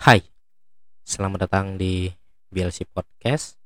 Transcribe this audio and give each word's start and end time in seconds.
Hai, 0.00 0.24
selamat 1.04 1.44
datang 1.44 1.76
di 1.76 2.08
BLC 2.48 2.88
Podcast. 2.88 3.60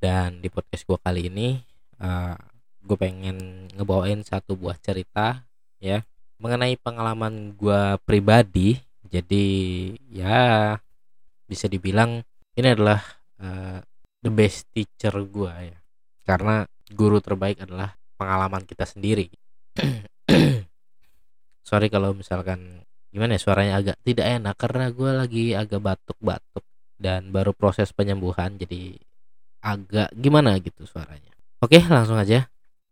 Dan 0.00 0.40
di 0.40 0.48
podcast 0.48 0.88
gue 0.88 0.96
kali 0.96 1.28
ini 1.28 1.52
uh, 2.00 2.32
Gue 2.80 2.96
pengen 2.96 3.68
ngebawain 3.76 4.24
satu 4.24 4.56
buah 4.56 4.80
cerita 4.80 5.44
ya 5.84 6.00
Mengenai 6.40 6.80
pengalaman 6.80 7.52
gue 7.60 8.00
pribadi. 8.08 8.80
Jadi 9.04 9.46
ya 10.08 10.72
bisa 11.44 11.68
dibilang 11.68 12.24
ini 12.56 12.68
adalah 12.72 13.04
uh, 13.36 13.84
the 14.24 14.32
best 14.32 14.64
teacher 14.72 15.12
gue 15.12 15.52
ya. 15.52 15.76
Karena 16.24 16.64
guru 16.88 17.20
terbaik 17.20 17.68
adalah 17.68 17.92
pengalaman 18.16 18.64
kita 18.64 18.88
sendiri. 18.88 19.28
Sorry 21.68 21.92
kalau 21.92 22.16
misalkan 22.16 22.87
gimana 23.08 23.36
ya 23.36 23.40
suaranya 23.40 23.74
agak 23.80 23.96
tidak 24.04 24.26
enak 24.28 24.54
karena 24.60 24.84
gue 24.92 25.10
lagi 25.16 25.44
agak 25.56 25.80
batuk-batuk 25.80 26.64
dan 27.00 27.32
baru 27.32 27.56
proses 27.56 27.94
penyembuhan 27.94 28.58
jadi 28.60 29.00
agak 29.64 30.12
gimana 30.12 30.60
gitu 30.60 30.84
suaranya 30.84 31.32
oke 31.64 31.78
langsung 31.88 32.20
aja 32.20 32.46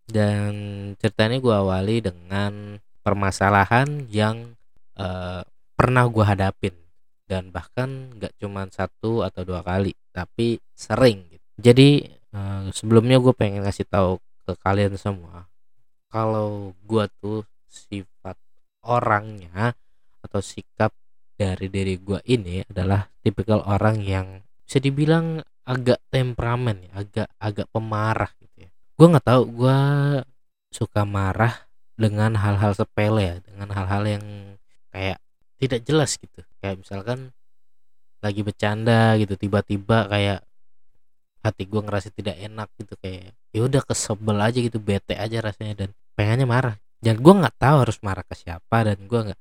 dan 0.06 0.52
ceritanya 0.96 1.38
gue 1.42 1.54
awali 1.54 1.98
dengan 1.98 2.78
permasalahan 3.02 4.06
yang 4.08 4.56
uh, 4.98 5.42
pernah 5.76 6.04
gue 6.08 6.24
hadapin 6.24 6.74
dan 7.26 7.50
bahkan 7.50 8.14
nggak 8.16 8.38
cuma 8.38 8.70
satu 8.70 9.26
atau 9.26 9.42
dua 9.42 9.60
kali 9.66 9.92
tapi 10.14 10.62
sering 10.72 11.26
gitu. 11.26 11.46
jadi 11.58 11.88
uh, 12.32 12.70
sebelumnya 12.70 13.18
gue 13.18 13.34
pengen 13.34 13.66
ngasih 13.66 13.86
tahu 13.90 14.22
ke 14.46 14.54
kalian 14.62 14.94
semua 14.94 15.50
kalau 16.06 16.72
gue 16.86 17.04
tuh 17.18 17.42
sifat 17.66 18.38
orangnya 18.86 19.74
atau 20.26 20.42
sikap 20.42 20.90
dari 21.36 21.68
diri 21.68 22.00
gue 22.00 22.20
ini 22.26 22.64
adalah 22.66 23.06
tipikal 23.20 23.62
orang 23.62 24.02
yang 24.02 24.26
bisa 24.66 24.82
dibilang 24.82 25.40
agak 25.66 26.02
temperamen 26.10 26.86
ya, 26.86 26.90
agak 27.02 27.28
agak 27.38 27.66
pemarah 27.70 28.30
gitu 28.42 28.66
ya. 28.66 28.70
Gue 28.96 29.06
nggak 29.12 29.26
tahu 29.26 29.42
gue 29.54 29.80
suka 30.72 31.02
marah 31.06 31.66
dengan 31.94 32.34
hal-hal 32.34 32.74
sepele 32.74 33.22
ya, 33.22 33.36
dengan 33.42 33.68
hal-hal 33.70 34.02
yang 34.06 34.24
kayak 34.90 35.18
tidak 35.58 35.80
jelas 35.84 36.16
gitu. 36.16 36.40
Kayak 36.62 36.82
misalkan 36.82 37.30
lagi 38.24 38.40
bercanda 38.42 39.14
gitu 39.20 39.36
tiba-tiba 39.36 40.08
kayak 40.08 40.40
hati 41.44 41.62
gue 41.62 41.78
ngerasa 41.78 42.10
tidak 42.10 42.36
enak 42.42 42.68
gitu 42.74 42.98
kayak 42.98 43.30
ya 43.54 43.60
udah 43.62 43.82
kesebel 43.86 44.38
aja 44.42 44.58
gitu 44.58 44.82
bete 44.82 45.14
aja 45.14 45.38
rasanya 45.38 45.86
dan 45.86 45.90
pengennya 46.18 46.48
marah 46.48 46.76
dan 46.98 47.22
gue 47.22 47.34
nggak 47.38 47.54
tahu 47.54 47.76
harus 47.86 48.02
marah 48.02 48.26
ke 48.26 48.34
siapa 48.34 48.82
dan 48.82 48.98
gue 49.06 49.20
nggak 49.30 49.40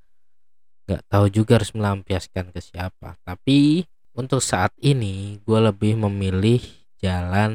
nggak 0.85 1.03
tahu 1.09 1.25
juga 1.33 1.57
harus 1.57 1.73
melampiaskan 1.73 2.53
ke 2.53 2.61
siapa. 2.61 3.17
Tapi 3.25 3.83
untuk 4.13 4.39
saat 4.39 4.71
ini 4.79 5.41
gue 5.41 5.59
lebih 5.59 5.97
memilih 5.97 6.61
jalan 7.01 7.53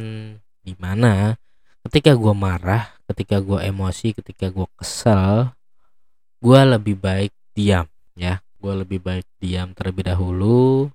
di 0.60 0.74
mana 0.76 1.38
ketika 1.86 2.12
gue 2.12 2.34
marah 2.36 2.90
ketika 3.08 3.40
gue 3.40 3.64
emosi 3.64 4.12
ketika 4.12 4.52
gue 4.52 4.68
kesel 4.76 5.54
gue 6.42 6.60
lebih 6.66 6.98
baik 6.98 7.32
diam 7.54 7.86
ya. 8.18 8.42
Gue 8.60 8.76
lebih 8.76 9.00
baik 9.00 9.24
diam 9.40 9.72
terlebih 9.72 10.12
dahulu 10.12 10.90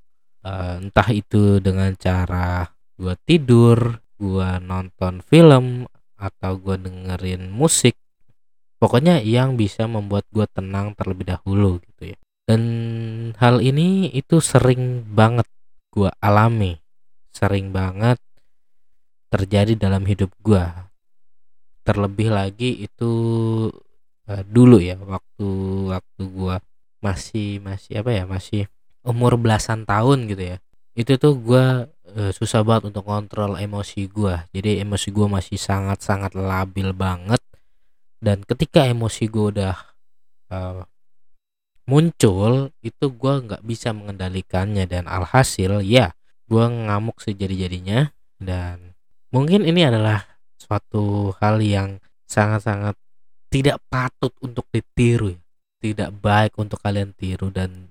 uh, 0.46 0.76
entah 0.78 1.10
itu 1.10 1.58
dengan 1.64 1.96
cara 1.98 2.70
gue 3.00 3.16
tidur 3.26 3.98
gue 4.22 4.50
nonton 4.62 5.24
film 5.26 5.90
atau 6.20 6.52
gue 6.60 6.78
dengerin 6.78 7.50
musik. 7.50 7.98
Pokoknya 8.76 9.24
yang 9.24 9.58
bisa 9.58 9.88
membuat 9.90 10.30
gue 10.30 10.46
tenang 10.52 10.94
terlebih 10.94 11.26
dahulu 11.32 11.82
gitu 11.82 12.14
ya 12.14 12.18
dan 12.46 12.62
hal 13.42 13.58
ini 13.58 14.14
itu 14.14 14.38
sering 14.38 15.02
banget 15.02 15.50
gue 15.90 16.10
alami. 16.22 16.78
Sering 17.34 17.74
banget 17.74 18.22
terjadi 19.34 19.76
dalam 19.76 20.06
hidup 20.08 20.32
gue 20.40 20.64
terlebih 21.86 22.34
lagi 22.34 22.88
itu 22.88 23.12
uh, 24.26 24.44
dulu 24.48 24.82
ya 24.82 24.96
waktu 24.98 25.50
waktu 25.92 26.22
gue 26.24 26.56
masih 27.04 27.62
masih 27.62 28.02
apa 28.02 28.10
ya 28.10 28.24
masih 28.26 28.66
umur 29.06 29.38
belasan 29.38 29.84
tahun 29.84 30.30
gitu 30.32 30.56
ya. 30.56 30.58
Itu 30.96 31.20
tuh 31.20 31.34
gue 31.38 31.66
uh, 31.92 32.32
susah 32.32 32.64
banget 32.64 32.94
untuk 32.94 33.04
kontrol 33.06 33.60
emosi 33.60 34.08
gue 34.08 34.34
jadi 34.56 34.82
emosi 34.86 35.12
gue 35.12 35.28
masih 35.28 35.58
sangat 35.60 36.02
sangat 36.02 36.34
labil 36.38 36.94
banget. 36.96 37.42
Dan 38.22 38.42
ketika 38.48 38.88
emosi 38.88 39.28
gue 39.30 39.46
udah 39.60 39.76
uh, 40.50 40.82
muncul 41.86 42.74
itu 42.82 43.06
gue 43.14 43.34
nggak 43.46 43.62
bisa 43.62 43.94
mengendalikannya 43.94 44.90
dan 44.90 45.06
alhasil 45.06 45.86
ya 45.86 46.18
gue 46.50 46.66
ngamuk 46.66 47.22
sejadi-jadinya 47.22 48.10
dan 48.42 48.98
mungkin 49.30 49.66
ini 49.66 49.86
adalah 49.86 50.26
suatu 50.58 51.34
hal 51.38 51.62
yang 51.62 52.02
sangat-sangat 52.26 52.98
tidak 53.54 53.78
patut 53.88 54.34
untuk 54.42 54.66
ditiru 54.74 55.38
ya. 55.38 55.40
tidak 55.82 56.10
baik 56.18 56.54
untuk 56.58 56.82
kalian 56.82 57.14
tiru 57.14 57.54
dan 57.54 57.90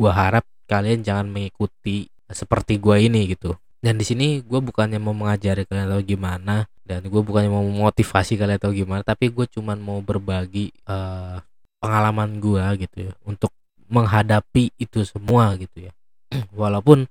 gue 0.00 0.12
harap 0.12 0.48
kalian 0.64 1.04
jangan 1.04 1.28
mengikuti 1.28 2.08
seperti 2.24 2.80
gue 2.80 3.04
ini 3.04 3.36
gitu 3.36 3.52
dan 3.84 4.00
di 4.00 4.04
sini 4.04 4.40
gue 4.40 4.60
bukannya 4.64 4.96
mau 4.96 5.12
mengajari 5.12 5.68
kalian 5.68 5.92
atau 5.92 6.00
gimana 6.00 6.64
dan 6.88 7.04
gue 7.04 7.20
bukannya 7.20 7.52
mau 7.52 7.64
memotivasi 7.64 8.40
kalian 8.40 8.56
atau 8.56 8.72
gimana 8.72 9.04
tapi 9.04 9.28
gue 9.28 9.44
cuman 9.44 9.76
mau 9.76 10.00
berbagi 10.00 10.72
uh, 10.88 11.40
pengalaman 11.80 12.38
gua 12.38 12.76
gitu 12.76 13.10
ya 13.10 13.12
untuk 13.26 13.50
menghadapi 13.90 14.70
itu 14.78 15.02
semua 15.02 15.58
gitu 15.58 15.90
ya. 15.90 15.92
Walaupun 16.60 17.10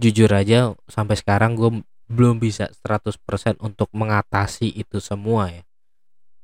jujur 0.00 0.26
aja 0.34 0.74
sampai 0.90 1.14
sekarang 1.14 1.54
gue 1.54 1.86
belum 2.10 2.42
bisa 2.42 2.66
100% 2.82 3.62
untuk 3.62 3.86
mengatasi 3.94 4.66
itu 4.74 4.98
semua 4.98 5.48
ya. 5.48 5.62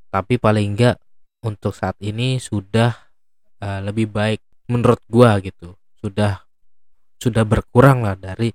Tapi 0.08 0.38
paling 0.38 0.78
enggak 0.78 0.96
untuk 1.42 1.74
saat 1.74 1.98
ini 1.98 2.38
sudah 2.38 2.94
uh, 3.60 3.80
lebih 3.84 4.08
baik 4.08 4.40
menurut 4.70 5.02
gua 5.10 5.36
gitu. 5.42 5.76
Sudah 5.98 6.48
sudah 7.18 7.42
berkurang 7.44 8.06
lah 8.06 8.14
dari 8.16 8.48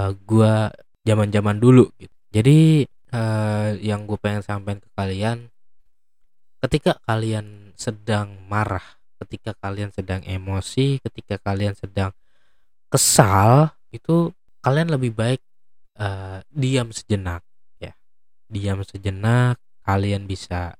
uh, 0.00 0.14
gua 0.24 0.72
zaman-zaman 1.04 1.58
dulu 1.60 1.90
gitu. 2.00 2.16
Jadi 2.32 2.88
uh, 3.12 3.76
yang 3.76 4.08
gue 4.08 4.16
pengen 4.16 4.40
sampaikan 4.40 4.80
ke 4.80 4.88
kalian 4.96 5.51
ketika 6.62 6.94
kalian 7.02 7.74
sedang 7.74 8.38
marah, 8.46 9.02
ketika 9.18 9.58
kalian 9.58 9.90
sedang 9.90 10.22
emosi, 10.22 11.02
ketika 11.02 11.42
kalian 11.42 11.74
sedang 11.74 12.14
kesal, 12.86 13.74
itu 13.90 14.30
kalian 14.62 14.94
lebih 14.94 15.10
baik 15.10 15.42
uh, 15.98 16.38
diam 16.54 16.94
sejenak 16.94 17.42
ya. 17.82 17.98
Diam 18.46 18.78
sejenak, 18.86 19.58
kalian 19.82 20.30
bisa 20.30 20.78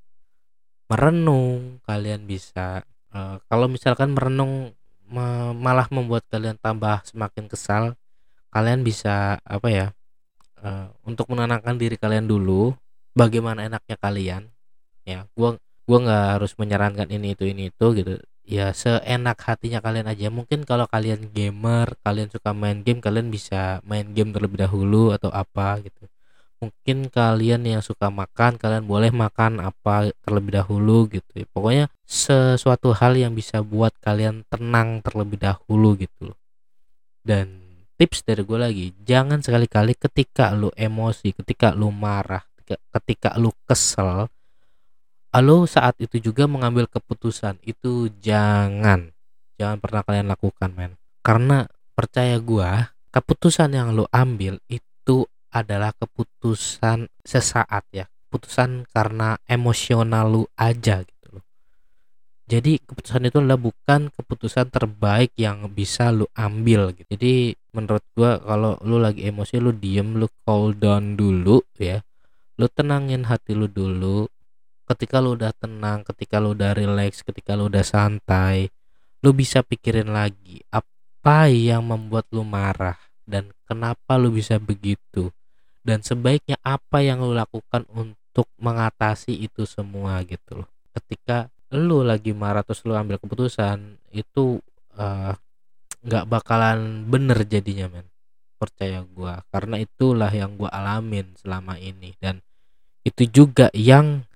merenung, 0.87 1.83
kalian 1.83 2.31
bisa 2.31 2.87
uh, 3.11 3.43
kalau 3.51 3.67
misalkan 3.67 4.15
merenung 4.15 4.71
me 5.13 5.53
malah 5.53 5.91
membuat 5.91 6.25
kalian 6.31 6.57
tambah 6.63 7.03
semakin 7.05 7.51
kesal, 7.51 7.99
kalian 8.55 8.87
bisa 8.87 9.43
apa 9.43 9.69
ya? 9.69 9.87
Uh, 10.63 10.95
untuk 11.03 11.27
menenangkan 11.27 11.75
diri 11.75 11.99
kalian 11.99 12.31
dulu, 12.31 12.71
bagaimana 13.19 13.67
enaknya 13.67 13.99
kalian 13.99 14.47
ya 15.03 15.27
gua 15.35 15.59
gue 15.93 15.99
nggak 16.09 16.41
harus 16.41 16.57
menyarankan 16.57 17.09
ini 17.13 17.37
itu 17.37 17.45
ini 17.45 17.69
itu 17.69 17.87
gitu. 17.93 18.17
Ya 18.49 18.73
seenak 18.73 19.45
hatinya 19.45 19.85
kalian 19.85 20.09
aja. 20.09 20.33
Mungkin 20.33 20.65
kalau 20.65 20.89
kalian 20.89 21.29
gamer 21.37 21.93
kalian 22.01 22.33
suka 22.33 22.57
main 22.57 22.81
game 22.81 23.05
kalian 23.05 23.29
bisa 23.29 23.85
main 23.85 24.17
game 24.17 24.33
terlebih 24.33 24.65
dahulu 24.65 25.13
atau 25.13 25.29
apa 25.29 25.85
gitu. 25.85 26.09
Mungkin 26.65 27.13
kalian 27.13 27.69
yang 27.69 27.83
suka 27.85 28.09
makan 28.09 28.57
kalian 28.57 28.89
boleh 28.89 29.13
makan 29.13 29.61
apa 29.61 30.09
terlebih 30.25 30.57
dahulu 30.65 31.13
gitu. 31.13 31.29
Ya. 31.37 31.45
pokoknya 31.53 31.85
sesuatu 32.09 32.97
hal 32.97 33.13
yang 33.21 33.37
bisa 33.37 33.61
buat 33.61 33.93
kalian 34.01 34.49
tenang 34.49 35.05
terlebih 35.05 35.37
dahulu 35.43 36.01
gitu 36.01 36.33
dan 37.23 37.63
tips 37.97 38.27
dari 38.27 38.43
gue 38.43 38.59
lagi 38.59 38.87
jangan 39.07 39.39
sekali-kali 39.39 39.95
ketika 39.95 40.51
lu 40.51 40.75
emosi 40.75 41.31
ketika 41.39 41.71
lu 41.71 41.95
marah 41.95 42.43
ketika 42.67 43.39
lu 43.39 43.55
kesel 43.63 44.27
Lalu 45.33 45.65
saat 45.65 45.97
itu 45.97 46.21
juga 46.21 46.45
mengambil 46.45 46.85
keputusan 46.85 47.57
itu 47.65 48.13
jangan 48.21 49.17
jangan 49.57 49.81
pernah 49.81 50.05
kalian 50.05 50.29
lakukan 50.29 50.71
men. 50.77 50.93
Karena 51.25 51.65
percaya 51.97 52.37
gua 52.37 52.93
keputusan 53.09 53.73
yang 53.73 53.97
lo 53.97 54.05
ambil 54.13 54.61
itu 54.69 55.25
adalah 55.53 55.97
keputusan 55.97 57.09
sesaat 57.25 57.85
ya 57.93 58.09
keputusan 58.33 58.89
karena 58.89 59.37
emosional 59.45 60.25
lu 60.33 60.43
aja 60.57 61.05
gitu 61.05 61.27
loh. 61.37 61.45
Jadi 62.49 62.81
keputusan 62.81 63.29
itu 63.29 63.45
adalah 63.45 63.61
bukan 63.61 64.09
keputusan 64.09 64.73
terbaik 64.73 65.37
yang 65.37 65.69
bisa 65.69 66.09
lu 66.09 66.25
ambil 66.33 66.97
gitu. 66.97 67.09
Jadi 67.13 67.53
menurut 67.77 68.05
gua 68.17 68.41
kalau 68.41 68.81
lu 68.85 68.97
lagi 68.97 69.29
emosi 69.29 69.61
lu 69.61 69.77
diem 69.77 70.17
lu 70.17 70.29
cool 70.49 70.73
down 70.73 71.13
dulu 71.13 71.61
ya 71.77 72.01
lu 72.57 72.69
tenangin 72.73 73.29
hati 73.29 73.53
lu 73.53 73.69
dulu 73.69 74.32
ketika 74.93 75.19
lu 75.19 75.35
udah 75.35 75.53
tenang 75.57 76.05
ketika 76.05 76.39
lu 76.39 76.55
udah 76.55 76.77
relax 76.77 77.25
ketika 77.25 77.57
lu 77.57 77.73
udah 77.73 77.83
santai 77.83 78.69
lu 79.25 79.33
bisa 79.33 79.65
pikirin 79.65 80.13
lagi 80.13 80.61
ap 80.71 80.87
apa 81.23 81.47
yang 81.47 81.87
membuat 81.87 82.27
lu 82.35 82.43
marah 82.43 82.99
dan 83.23 83.55
kenapa 83.63 84.19
lu 84.19 84.35
bisa 84.35 84.59
begitu. 84.59 85.31
Dan 85.87 86.03
sebaiknya 86.03 86.59
apa 86.67 86.99
yang 86.99 87.23
lu 87.23 87.31
lakukan 87.31 87.87
untuk 87.95 88.51
mengatasi 88.59 89.31
itu 89.31 89.63
semua 89.63 90.19
gitu 90.27 90.67
loh. 90.67 90.69
Ketika 90.91 91.47
lu 91.71 92.03
lagi 92.03 92.35
marah 92.35 92.67
terus 92.67 92.83
lu 92.83 92.99
ambil 92.99 93.23
keputusan 93.23 94.03
itu 94.11 94.59
eh, 94.99 95.33
nggak 96.03 96.25
uh, 96.27 96.29
bakalan 96.29 97.07
bener 97.07 97.47
jadinya 97.47 97.87
men. 97.87 98.11
Percaya 98.59 99.07
gua. 99.07 99.47
Karena 99.47 99.79
itulah 99.79 100.35
yang 100.35 100.59
gua 100.59 100.75
alamin 100.75 101.39
selama 101.39 101.79
ini. 101.79 102.19
Dan 102.19 102.43
itu 103.07 103.31
juga 103.31 103.71
yang 103.79 104.27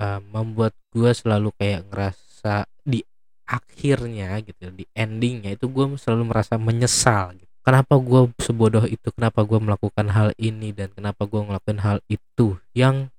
uh, 0.00 0.20
membuat 0.32 0.72
gua 0.92 1.12
selalu 1.12 1.52
kayak 1.56 1.88
ngerasa 1.90 2.68
di 2.86 3.02
akhirnya 3.46 4.42
gitu 4.42 4.74
di 4.74 4.84
endingnya 4.90 5.54
itu 5.54 5.70
gue 5.70 5.94
selalu 5.96 6.34
merasa 6.34 6.58
menyesal 6.58 7.38
gitu. 7.38 7.46
kenapa 7.62 7.94
gue 7.98 8.30
sebodoh 8.42 8.82
itu? 8.86 9.10
Kenapa 9.14 9.46
gue 9.46 9.58
melakukan 9.58 10.06
hal 10.10 10.34
ini? 10.38 10.74
Dan 10.74 10.90
kenapa 10.90 11.26
gue 11.30 11.46
ngelakuin 11.46 11.80
hal 11.82 11.98
itu 12.10 12.58
yang 12.74 13.10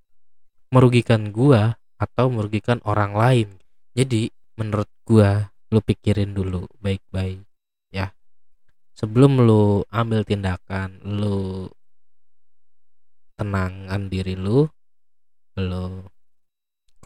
merugikan 0.72 1.32
gue 1.32 1.76
atau 2.00 2.26
merugikan 2.28 2.84
orang 2.84 3.16
lain? 3.16 3.48
Jadi 3.96 4.32
menurut 4.60 4.88
gue 5.08 5.48
lu 5.72 5.80
pikirin 5.84 6.36
dulu 6.36 6.68
baik-baik 6.84 7.44
ya. 7.92 8.12
Sebelum 8.96 9.44
lu 9.44 9.84
ambil 9.92 10.28
tindakan 10.28 11.00
lu 11.04 11.68
tenangkan 13.40 14.12
diri 14.12 14.36
lu 14.36 14.68
lu 15.60 16.08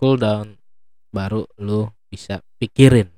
cool 0.01 0.17
down 0.17 0.57
baru 1.13 1.45
lu 1.61 1.85
bisa 2.09 2.41
pikirin 2.57 3.13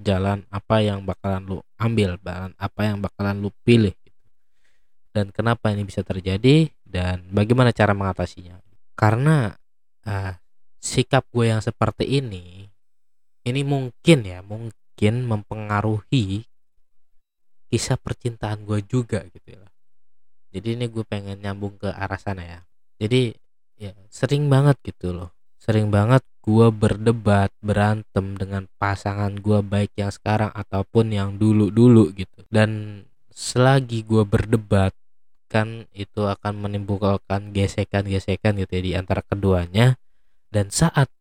jalan 0.00 0.48
apa 0.48 0.80
yang 0.80 1.04
bakalan 1.04 1.44
lu 1.44 1.58
ambil 1.76 2.16
jalan 2.24 2.56
apa 2.56 2.80
yang 2.88 3.04
bakalan 3.04 3.36
lu 3.44 3.52
pilih 3.68 3.92
dan 5.12 5.34
kenapa 5.34 5.74
ini 5.74 5.82
bisa 5.82 6.06
terjadi 6.06 6.70
dan 6.86 7.26
bagaimana 7.34 7.74
cara 7.74 7.90
mengatasinya? 7.90 8.62
Karena 8.94 9.50
uh, 10.06 10.32
sikap 10.78 11.26
gue 11.34 11.50
yang 11.50 11.58
seperti 11.58 12.06
ini 12.06 12.70
ini 13.42 13.60
mungkin 13.64 14.18
ya 14.22 14.44
mungkin 14.46 15.14
mempengaruhi 15.26 16.46
kisah 17.68 17.98
percintaan 17.98 18.62
gue 18.62 18.78
juga 18.86 19.26
gitu 19.26 19.58
ya. 19.58 19.66
Jadi 20.54 20.78
ini 20.78 20.86
gue 20.86 21.04
pengen 21.04 21.42
nyambung 21.42 21.76
ke 21.76 21.90
arah 21.90 22.20
sana 22.20 22.46
ya. 22.46 22.60
Jadi 23.02 23.34
ya 23.78 23.94
sering 24.10 24.46
banget 24.46 24.78
gitu 24.86 25.14
loh 25.14 25.37
sering 25.58 25.90
banget 25.90 26.22
gue 26.48 26.72
berdebat 26.72 27.52
berantem 27.60 28.38
dengan 28.38 28.64
pasangan 28.80 29.36
gue 29.36 29.60
baik 29.60 29.92
yang 30.00 30.08
sekarang 30.08 30.48
ataupun 30.54 31.12
yang 31.12 31.36
dulu-dulu 31.36 32.14
gitu. 32.16 32.40
Dan 32.48 33.04
selagi 33.28 34.06
gue 34.06 34.24
berdebat 34.24 34.96
kan 35.50 35.84
itu 35.92 36.24
akan 36.24 36.64
menimbulkan 36.64 37.52
gesekan-gesekan 37.52 38.56
gitu 38.64 38.72
ya 38.80 38.82
di 38.82 38.92
antara 38.96 39.20
keduanya. 39.20 40.00
Dan 40.48 40.72
saat 40.72 41.12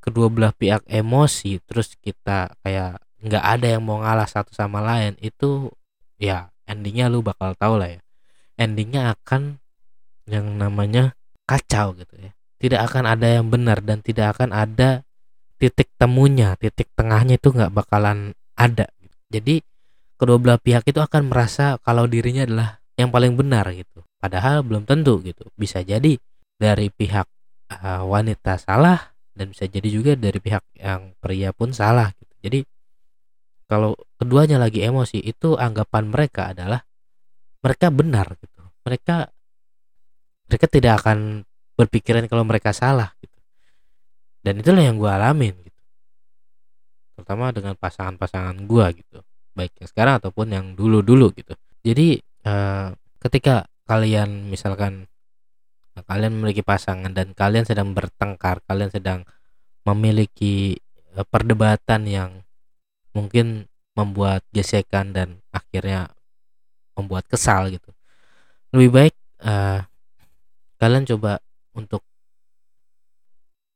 kedua 0.00 0.32
belah 0.32 0.56
pihak 0.56 0.88
emosi 0.88 1.60
terus 1.68 1.92
kita 2.00 2.56
kayak 2.64 3.04
nggak 3.20 3.44
ada 3.44 3.66
yang 3.76 3.84
mau 3.84 4.00
ngalah 4.00 4.24
satu 4.24 4.56
sama 4.56 4.80
lain 4.80 5.12
itu 5.20 5.68
ya 6.16 6.48
endingnya 6.64 7.12
lu 7.12 7.20
bakal 7.20 7.52
tahu 7.58 7.76
lah 7.76 7.98
ya. 7.98 8.00
Endingnya 8.56 9.12
akan 9.12 9.60
yang 10.24 10.56
namanya 10.56 11.12
kacau 11.44 11.92
gitu 11.98 12.16
ya 12.16 12.32
tidak 12.60 12.92
akan 12.92 13.08
ada 13.08 13.40
yang 13.40 13.48
benar 13.48 13.80
dan 13.80 14.04
tidak 14.04 14.36
akan 14.36 14.52
ada 14.52 15.02
titik 15.60 15.92
temunya 16.00 16.56
titik 16.56 16.88
tengahnya 16.96 17.36
itu 17.40 17.52
nggak 17.52 17.72
bakalan 17.72 18.32
ada. 18.56 18.88
Jadi 19.32 19.64
kedua 20.20 20.36
belah 20.36 20.60
pihak 20.60 20.84
itu 20.84 21.00
akan 21.00 21.32
merasa 21.32 21.80
kalau 21.80 22.04
dirinya 22.04 22.44
adalah 22.44 22.68
yang 23.00 23.08
paling 23.08 23.32
benar 23.36 23.68
gitu. 23.72 24.04
Padahal 24.20 24.60
belum 24.60 24.84
tentu 24.84 25.20
gitu. 25.24 25.48
Bisa 25.56 25.80
jadi 25.80 26.20
dari 26.60 26.92
pihak 26.92 27.24
uh, 27.72 28.04
wanita 28.04 28.60
salah 28.60 29.16
dan 29.32 29.56
bisa 29.56 29.64
jadi 29.64 29.88
juga 29.88 30.12
dari 30.16 30.36
pihak 30.36 30.64
yang 30.76 31.16
pria 31.16 31.56
pun 31.56 31.72
salah 31.72 32.12
gitu. 32.12 32.34
Jadi 32.44 32.60
kalau 33.64 33.96
keduanya 34.20 34.60
lagi 34.60 34.84
emosi 34.84 35.24
itu 35.24 35.56
anggapan 35.56 36.12
mereka 36.12 36.52
adalah 36.52 36.84
mereka 37.64 37.88
benar 37.88 38.36
gitu. 38.36 38.60
Mereka 38.84 39.16
mereka 40.50 40.66
tidak 40.66 40.94
akan 41.04 41.48
berpikiran 41.80 42.28
kalau 42.28 42.44
mereka 42.44 42.76
salah 42.76 43.12
gitu. 43.20 43.38
Dan 44.40 44.60
itulah 44.60 44.84
yang 44.84 44.96
gue 44.96 45.08
alamin 45.08 45.54
gitu. 45.64 45.82
Terutama 47.16 47.52
dengan 47.52 47.76
pasangan-pasangan 47.76 48.56
gue 48.64 48.86
gitu. 49.00 49.18
Baik 49.56 49.72
yang 49.80 49.88
sekarang 49.88 50.14
ataupun 50.20 50.46
yang 50.52 50.66
dulu-dulu 50.76 51.32
gitu. 51.36 51.52
Jadi 51.84 52.20
uh, 52.48 52.92
ketika 53.20 53.68
kalian 53.88 54.48
misalkan 54.48 55.08
uh, 55.96 56.04
kalian 56.04 56.40
memiliki 56.40 56.64
pasangan 56.64 57.12
dan 57.12 57.32
kalian 57.36 57.68
sedang 57.68 57.92
bertengkar, 57.92 58.64
kalian 58.64 58.88
sedang 58.92 59.20
memiliki 59.84 60.80
uh, 61.16 61.24
perdebatan 61.28 62.08
yang 62.08 62.30
mungkin 63.12 63.68
membuat 63.98 64.46
gesekan 64.54 65.12
dan 65.12 65.44
akhirnya 65.52 66.08
membuat 66.96 67.28
kesal 67.28 67.68
gitu. 67.68 67.90
Lebih 68.72 68.90
baik 68.92 69.14
uh, 69.44 69.84
kalian 70.80 71.04
coba 71.04 71.44
untuk 71.74 72.02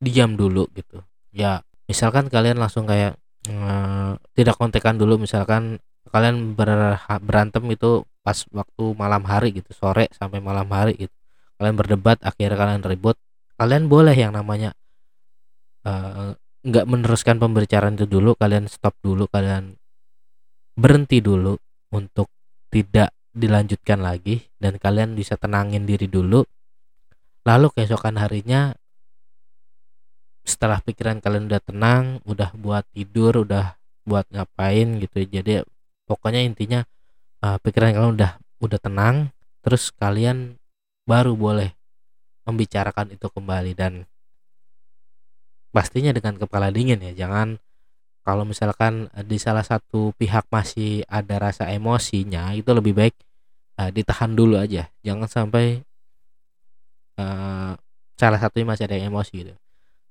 diam 0.03 0.37
dulu 0.37 0.69
gitu. 0.75 1.03
Ya 1.35 1.63
misalkan 1.89 2.29
kalian 2.29 2.61
langsung 2.61 2.85
kayak 2.85 3.17
uh, 3.49 4.17
tidak 4.37 4.57
kontekan 4.59 5.01
dulu 5.01 5.21
misalkan 5.21 5.81
kalian 6.13 6.55
ber, 6.55 7.01
berantem 7.25 7.65
itu 7.73 8.05
pas 8.25 8.37
waktu 8.53 8.85
malam 8.97 9.25
hari 9.25 9.57
gitu 9.57 9.73
sore 9.73 10.09
sampai 10.13 10.39
malam 10.39 10.69
hari 10.71 10.97
gitu. 10.97 11.17
Kalian 11.57 11.75
berdebat 11.79 12.19
akhirnya 12.21 12.59
kalian 12.59 12.83
ribut. 12.85 13.17
Kalian 13.55 13.87
boleh 13.87 14.15
yang 14.15 14.35
namanya 14.35 14.75
uh, 15.87 16.35
nggak 16.65 16.87
meneruskan 16.89 17.37
pembicaraan 17.37 17.95
itu 17.95 18.09
dulu 18.09 18.33
kalian 18.35 18.67
stop 18.73 18.97
dulu 19.05 19.29
kalian 19.29 19.77
berhenti 20.75 21.21
dulu 21.21 21.55
untuk 21.93 22.33
tidak 22.73 23.15
dilanjutkan 23.31 24.01
lagi 24.01 24.49
dan 24.59 24.81
kalian 24.81 25.13
bisa 25.13 25.37
tenangin 25.37 25.85
diri 25.85 26.09
dulu 26.09 26.43
lalu 27.45 27.69
keesokan 27.77 28.17
harinya 28.17 28.73
setelah 30.45 30.81
pikiran 30.85 31.25
kalian 31.25 31.49
udah 31.49 31.63
tenang 31.65 32.05
udah 32.29 32.53
buat 32.57 32.85
tidur 32.93 33.45
udah 33.49 33.77
buat 34.05 34.29
ngapain 34.29 35.01
gitu 35.01 35.25
jadi 35.25 35.65
pokoknya 36.05 36.45
intinya 36.45 36.85
uh, 37.41 37.57
pikiran 37.61 37.97
kalian 37.97 38.13
udah 38.17 38.33
udah 38.61 38.81
tenang 38.81 39.33
terus 39.65 39.89
kalian 39.97 40.61
baru 41.09 41.33
boleh 41.33 41.73
membicarakan 42.45 43.17
itu 43.17 43.29
kembali 43.29 43.73
dan 43.73 44.05
pastinya 45.73 46.13
dengan 46.13 46.37
kepala 46.37 46.69
dingin 46.69 47.01
ya 47.01 47.13
jangan 47.17 47.57
kalau 48.25 48.45
misalkan 48.49 49.09
di 49.29 49.37
salah 49.37 49.65
satu 49.65 50.17
pihak 50.17 50.49
masih 50.49 51.05
ada 51.09 51.41
rasa 51.41 51.69
emosinya 51.73 52.53
itu 52.57 52.69
lebih 52.73 52.93
baik 52.93 53.17
uh, 53.81 53.89
ditahan 53.89 54.33
dulu 54.33 54.61
aja 54.61 54.93
jangan 55.01 55.29
sampai 55.29 55.85
salah 58.15 58.39
satunya 58.39 58.67
masih 58.67 58.85
ada 58.87 58.99
emosi 58.99 59.33
gitu. 59.45 59.55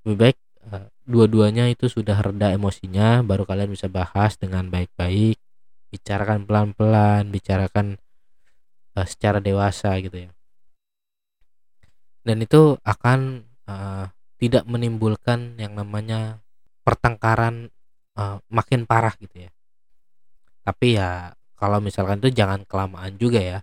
Lebih 0.04 0.18
baik 0.20 0.38
uh, 0.72 0.88
dua-duanya 1.08 1.68
itu 1.72 1.88
sudah 1.88 2.20
reda 2.20 2.52
emosinya 2.52 3.24
baru 3.24 3.44
kalian 3.48 3.72
bisa 3.72 3.88
bahas 3.92 4.36
dengan 4.40 4.68
baik-baik 4.68 5.40
bicarakan 5.94 6.48
pelan-pelan 6.48 7.30
bicarakan 7.30 8.02
uh, 8.98 9.08
secara 9.08 9.40
dewasa 9.40 9.96
gitu 10.00 10.28
ya. 10.28 10.32
Dan 12.24 12.40
itu 12.40 12.80
akan 12.88 13.44
uh, 13.68 14.08
tidak 14.40 14.64
menimbulkan 14.68 15.60
yang 15.60 15.76
namanya 15.76 16.40
pertengkaran 16.84 17.72
uh, 18.16 18.40
makin 18.48 18.88
parah 18.88 19.16
gitu 19.20 19.48
ya. 19.48 19.52
Tapi 20.64 20.96
ya 21.00 21.36
kalau 21.60 21.84
misalkan 21.84 22.24
itu 22.24 22.32
jangan 22.32 22.64
kelamaan 22.64 23.20
juga 23.20 23.40
ya. 23.40 23.60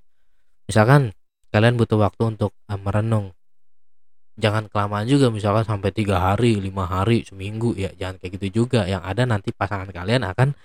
Misalkan 0.69 1.17
kalian 1.51 1.77
butuh 1.81 1.99
waktu 2.01 2.37
untuk 2.37 2.53
uh, 2.69 2.77
merenung 2.77 3.33
jangan 4.41 4.67
kelamaan 4.73 5.07
juga 5.07 5.29
misalkan 5.29 5.63
sampai 5.69 5.93
tiga 5.93 6.19
hari 6.19 6.57
lima 6.57 6.89
hari 6.89 7.23
seminggu 7.23 7.77
ya 7.77 7.93
jangan 7.95 8.17
kayak 8.19 8.33
gitu 8.41 8.65
juga. 8.65 8.89
Yang 8.89 9.03
ada 9.05 9.23
nanti 9.29 9.53
pasangan 9.53 9.89
kalian 9.93 10.25
akan 10.25 10.57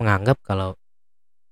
menganggap 0.00 0.40
kalau 0.42 0.74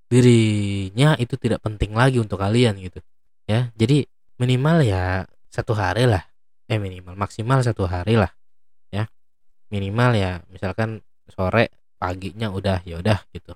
dirinya 0.09 1.13
itu 1.19 1.35
tidak 1.37 1.61
penting 1.61 1.93
lagi 1.93 2.17
untuk 2.17 2.41
kalian 2.41 2.81
gitu. 2.81 2.99
Ya 3.45 3.69
jadi 3.77 4.09
minimal 4.41 4.83
ya 4.83 5.29
satu 5.53 5.77
hari 5.77 6.09
lah. 6.09 6.25
Eh 6.67 6.81
minimal 6.81 7.15
maksimal 7.15 7.61
satu 7.61 7.85
hari 7.85 8.17
lah 8.17 8.33
ya. 8.91 9.05
Minimal 9.69 10.11
ya 10.17 10.31
misalkan 10.49 11.05
sore 11.29 11.69
paginya 12.01 12.49
udah 12.49 12.81
ya 12.83 12.99
udah 12.99 13.21
gitu. 13.31 13.53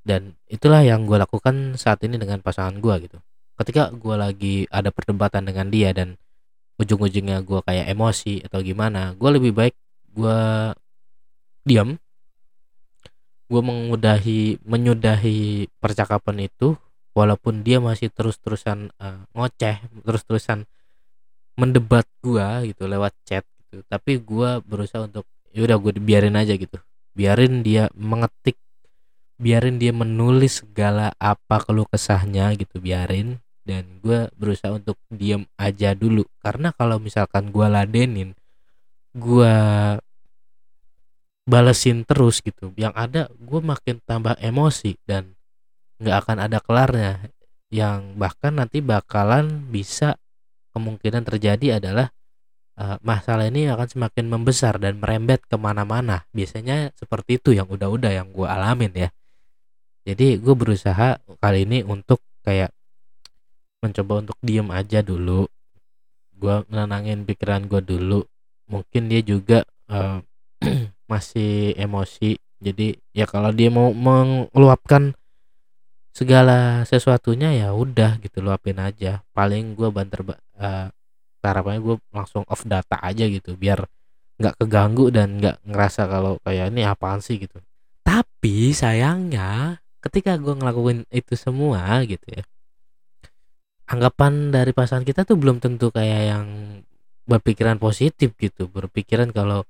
Dan 0.00 0.32
itulah 0.48 0.80
yang 0.80 1.04
gue 1.04 1.20
lakukan 1.20 1.76
saat 1.76 2.00
ini 2.06 2.16
dengan 2.16 2.40
pasangan 2.40 2.80
gue 2.80 2.94
gitu. 3.04 3.18
Ketika 3.60 3.92
gue 3.92 4.16
lagi 4.16 4.64
ada 4.72 4.88
perdebatan 4.88 5.44
dengan 5.44 5.68
dia 5.68 5.92
dan 5.92 6.16
ujung-ujungnya 6.80 7.44
gue 7.44 7.60
kayak 7.60 7.92
emosi 7.92 8.40
atau 8.48 8.64
gimana 8.64 9.12
gue 9.12 9.30
lebih 9.36 9.52
baik 9.52 9.74
gue 10.16 10.40
diam. 11.68 12.00
Gue 13.50 13.60
mengudahi 13.60 14.62
menyudahi 14.62 15.68
percakapan 15.82 16.48
itu 16.48 16.78
walaupun 17.12 17.66
dia 17.66 17.82
masih 17.82 18.08
terus-terusan 18.08 18.94
uh, 18.96 19.26
ngoceh 19.34 19.82
terus-terusan 20.06 20.64
mendebat 21.58 22.06
gua 22.22 22.62
gitu 22.64 22.86
lewat 22.86 23.12
chat 23.26 23.44
gitu. 23.66 23.82
Tapi 23.90 24.22
gua 24.22 24.62
berusaha 24.62 25.04
untuk 25.04 25.26
ya 25.50 25.66
udah 25.66 25.76
gue 25.82 25.92
biarin 25.98 26.38
aja 26.38 26.54
gitu. 26.54 26.78
Biarin 27.12 27.66
dia 27.66 27.90
mengetik 27.98 28.56
biarin 29.40 29.80
dia 29.80 29.90
menulis 29.90 30.62
segala 30.62 31.16
apa 31.16 31.64
keluh 31.64 31.88
kesahnya 31.88 32.52
gitu 32.60 32.76
biarin 32.76 33.40
dan 33.64 34.00
gue 34.00 34.28
berusaha 34.36 34.72
untuk 34.72 34.96
diam 35.12 35.44
aja 35.60 35.92
dulu. 35.92 36.24
Karena 36.40 36.72
kalau 36.74 36.96
misalkan 36.98 37.52
gue 37.52 37.66
ladenin 37.66 38.32
gue 39.10 39.54
balesin 41.50 42.06
terus 42.06 42.38
gitu. 42.40 42.70
Yang 42.78 42.94
ada 42.94 43.22
gue 43.34 43.60
makin 43.60 43.98
tambah 44.06 44.38
emosi 44.38 44.96
dan 45.04 45.34
nggak 46.00 46.16
akan 46.26 46.36
ada 46.46 46.58
kelarnya. 46.62 47.12
Yang 47.70 48.00
bahkan 48.18 48.58
nanti 48.58 48.82
bakalan 48.82 49.70
bisa 49.70 50.18
kemungkinan 50.74 51.22
terjadi 51.26 51.82
adalah 51.82 52.10
uh, 52.78 52.96
masalah 53.02 53.46
ini 53.46 53.70
akan 53.70 53.86
semakin 53.86 54.26
membesar 54.26 54.78
dan 54.78 54.98
merembet 54.98 55.44
ke 55.46 55.54
mana-mana. 55.58 56.26
Biasanya 56.34 56.94
seperti 56.96 57.38
itu 57.42 57.54
yang 57.54 57.66
udah-udah 57.70 58.10
yang 58.10 58.30
gue 58.30 58.46
alamin 58.46 58.92
ya. 58.94 59.08
Jadi 60.06 60.40
gue 60.40 60.54
berusaha 60.56 61.20
kali 61.38 61.68
ini 61.68 61.84
untuk 61.84 62.24
kayak 62.40 62.72
mencoba 63.80 64.20
untuk 64.20 64.36
diem 64.44 64.68
aja 64.68 65.00
dulu. 65.00 65.48
Gue 66.36 66.64
menenangin 66.68 67.24
pikiran 67.24 67.64
gue 67.66 67.80
dulu. 67.80 68.20
Mungkin 68.68 69.08
dia 69.08 69.24
juga 69.24 69.64
uh, 69.88 70.20
masih 71.10 71.74
emosi. 71.74 72.36
Jadi 72.60 72.92
ya 73.16 73.24
kalau 73.24 73.50
dia 73.56 73.72
mau 73.72 73.90
mengeluapkan 73.96 75.16
segala 76.12 76.84
sesuatunya 76.84 77.56
ya 77.56 77.72
udah 77.72 78.20
gitu 78.20 78.44
luapin 78.44 78.76
aja. 78.78 79.24
Paling 79.32 79.72
gue 79.72 79.88
banter 79.88 80.20
uh, 80.60 80.92
harapannya 81.40 81.80
gue 81.80 81.96
langsung 82.12 82.44
off 82.44 82.68
data 82.68 83.00
aja 83.00 83.24
gitu 83.24 83.56
biar 83.56 83.88
nggak 84.40 84.60
keganggu 84.60 85.08
dan 85.08 85.40
nggak 85.40 85.56
ngerasa 85.64 86.04
kalau 86.04 86.36
kayak 86.44 86.68
ini 86.72 86.84
apaan 86.84 87.24
sih? 87.24 87.40
gitu. 87.40 87.56
Tapi 88.04 88.72
sayangnya 88.76 89.80
ketika 90.04 90.36
gue 90.36 90.52
ngelakuin 90.56 91.04
itu 91.12 91.36
semua 91.36 92.00
gitu 92.04 92.24
ya 92.28 92.44
anggapan 93.90 94.54
dari 94.54 94.70
pasangan 94.70 95.02
kita 95.02 95.26
tuh 95.26 95.34
belum 95.34 95.58
tentu 95.58 95.90
kayak 95.90 96.22
yang 96.30 96.46
berpikiran 97.26 97.78
positif 97.82 98.34
gitu 98.38 98.70
berpikiran 98.70 99.34
kalau 99.34 99.66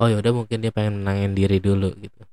oh 0.00 0.08
yaudah 0.08 0.32
mungkin 0.32 0.64
dia 0.64 0.72
pengen 0.72 1.04
menangin 1.04 1.36
diri 1.36 1.60
dulu 1.60 1.92
gitu. 2.00 2.24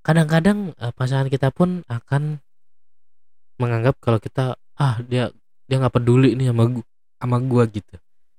Kadang-kadang 0.00 0.72
uh, 0.80 0.92
pasangan 0.96 1.28
kita 1.28 1.52
pun 1.52 1.84
akan 1.84 2.40
menganggap 3.60 4.00
kalau 4.00 4.16
kita 4.16 4.56
ah 4.80 4.96
dia 5.04 5.28
dia 5.68 5.76
nggak 5.76 6.00
peduli 6.00 6.32
nih 6.32 6.48
sama 6.48 6.64
gua 6.72 6.84
sama 7.20 7.36
gua 7.44 7.62
gitu. 7.68 7.94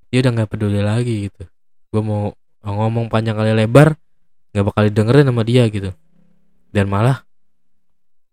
Dia 0.10 0.26
udah 0.26 0.32
nggak 0.42 0.50
peduli 0.50 0.82
lagi 0.82 1.30
gitu. 1.30 1.46
Gua 1.94 2.02
mau 2.02 2.24
ngomong 2.66 3.14
panjang 3.14 3.38
kali 3.38 3.54
lebar 3.54 3.94
nggak 4.52 4.66
bakal 4.66 4.84
didengerin 4.90 5.30
sama 5.30 5.46
dia 5.46 5.70
gitu. 5.70 5.94
Dan 6.74 6.90
malah 6.90 7.22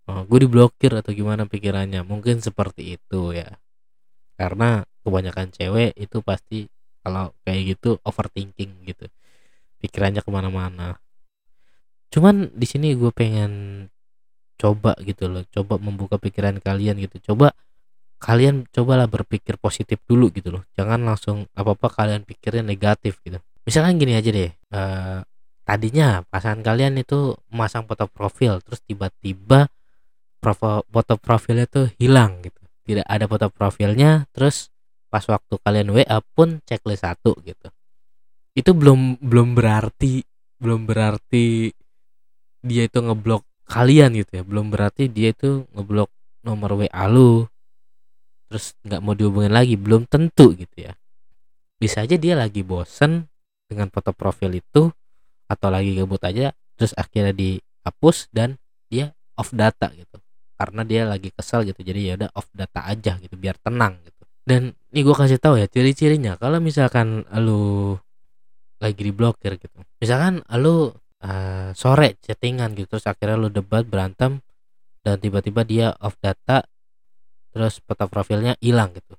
oh, 0.09 0.25
gue 0.25 0.39
diblokir 0.49 0.93
atau 0.97 1.13
gimana 1.13 1.45
pikirannya? 1.45 2.03
Mungkin 2.03 2.41
seperti 2.41 2.97
itu 2.97 3.37
ya. 3.37 3.61
Karena 4.35 4.83
kebanyakan 5.05 5.53
cewek 5.53 5.93
itu 5.95 6.25
pasti 6.25 6.67
kalau 7.05 7.37
kayak 7.45 7.77
gitu 7.77 8.01
overthinking 8.03 8.89
gitu. 8.89 9.07
Pikirannya 9.79 10.25
ke 10.25 10.31
mana-mana. 10.33 10.99
Cuman 12.09 12.51
di 12.57 12.67
sini 12.67 12.97
gue 12.97 13.13
pengen 13.13 13.87
coba 14.59 14.97
gitu 15.05 15.29
loh. 15.29 15.45
Coba 15.53 15.77
membuka 15.79 16.17
pikiran 16.17 16.59
kalian 16.59 16.99
gitu. 17.05 17.33
Coba 17.33 17.53
kalian 18.19 18.67
cobalah 18.75 19.07
berpikir 19.07 19.61
positif 19.61 20.03
dulu 20.09 20.33
gitu 20.35 20.51
loh. 20.59 20.63
Jangan 20.75 21.05
langsung 21.07 21.47
apa 21.55 21.77
apa 21.77 21.87
kalian 21.93 22.27
pikirnya 22.27 22.65
negatif 22.67 23.23
gitu. 23.23 23.39
Misalkan 23.63 24.01
gini 24.01 24.17
aja 24.17 24.33
deh 24.33 24.51
uh, 24.73 25.21
tadinya 25.69 26.25
pasangan 26.33 26.65
kalian 26.65 26.97
itu 26.97 27.37
memasang 27.53 27.85
foto 27.85 28.09
profil 28.09 28.65
terus 28.65 28.81
tiba-tiba 28.89 29.69
foto 30.41 31.15
profilnya 31.19 31.67
tuh 31.67 31.91
hilang 31.99 32.41
gitu. 32.43 32.59
Tidak 32.89 33.05
ada 33.05 33.29
foto 33.29 33.53
profilnya 33.53 34.25
terus 34.33 34.73
pas 35.09 35.25
waktu 35.25 35.57
kalian 35.61 35.93
WA 35.93 36.19
pun 36.35 36.61
checklist 36.65 37.05
satu 37.05 37.37
gitu. 37.45 37.69
Itu 38.57 38.73
belum 38.73 39.21
belum 39.21 39.59
berarti 39.59 40.25
belum 40.59 40.89
berarti 40.89 41.71
dia 42.65 42.83
itu 42.91 42.99
ngeblok 42.99 43.45
kalian 43.69 44.17
gitu 44.17 44.41
ya. 44.41 44.43
Belum 44.47 44.73
berarti 44.73 45.11
dia 45.11 45.35
itu 45.35 45.69
ngeblok 45.77 46.11
nomor 46.43 46.81
WA 46.81 47.05
lu. 47.11 47.45
Terus 48.49 48.73
nggak 48.83 49.01
mau 49.05 49.13
dihubungin 49.13 49.53
lagi 49.53 49.77
belum 49.77 50.09
tentu 50.09 50.57
gitu 50.57 50.77
ya. 50.89 50.97
Bisa 51.79 52.03
aja 52.03 52.17
dia 52.17 52.35
lagi 52.35 52.65
bosen 52.65 53.29
dengan 53.69 53.93
foto 53.93 54.17
profil 54.17 54.57
itu 54.57 54.89
atau 55.49 55.69
lagi 55.73 55.97
gabut 55.97 56.21
aja 56.25 56.53
terus 56.77 56.93
akhirnya 56.97 57.33
dihapus 57.33 58.33
dan 58.33 58.61
dia 58.89 59.13
off 59.37 59.53
data 59.53 59.93
gitu 59.93 60.21
karena 60.59 60.83
dia 60.83 61.07
lagi 61.07 61.31
kesel 61.31 61.63
gitu. 61.71 61.81
Jadi 61.87 62.01
ya 62.11 62.13
udah 62.19 62.31
off 62.35 62.51
data 62.51 62.91
aja 62.91 63.15
gitu 63.23 63.39
biar 63.39 63.55
tenang 63.63 64.03
gitu. 64.03 64.23
Dan 64.43 64.75
ini 64.91 65.01
gue 65.07 65.15
kasih 65.15 65.39
tahu 65.39 65.63
ya 65.63 65.71
ciri-cirinya. 65.71 66.35
Kalau 66.35 66.59
misalkan 66.59 67.23
lu 67.39 67.95
lagi 68.83 68.99
diblokir 68.99 69.63
gitu. 69.63 69.79
Misalkan 70.03 70.43
lu 70.59 70.91
uh, 71.23 71.71
sore 71.79 72.19
chattingan 72.19 72.75
gitu 72.75 72.99
terus 72.99 73.07
akhirnya 73.07 73.39
lu 73.39 73.49
debat 73.55 73.87
berantem 73.87 74.43
dan 75.07 75.23
tiba-tiba 75.23 75.63
dia 75.63 75.87
off 76.03 76.19
data 76.19 76.67
terus 77.55 77.79
foto 77.83 78.11
profilnya 78.11 78.59
hilang 78.59 78.93
gitu. 78.93 79.15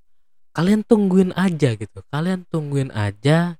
Kalian 0.52 0.84
tungguin 0.84 1.32
aja 1.40 1.76
gitu. 1.80 2.00
Kalian 2.12 2.44
tungguin 2.50 2.92
aja 2.92 3.56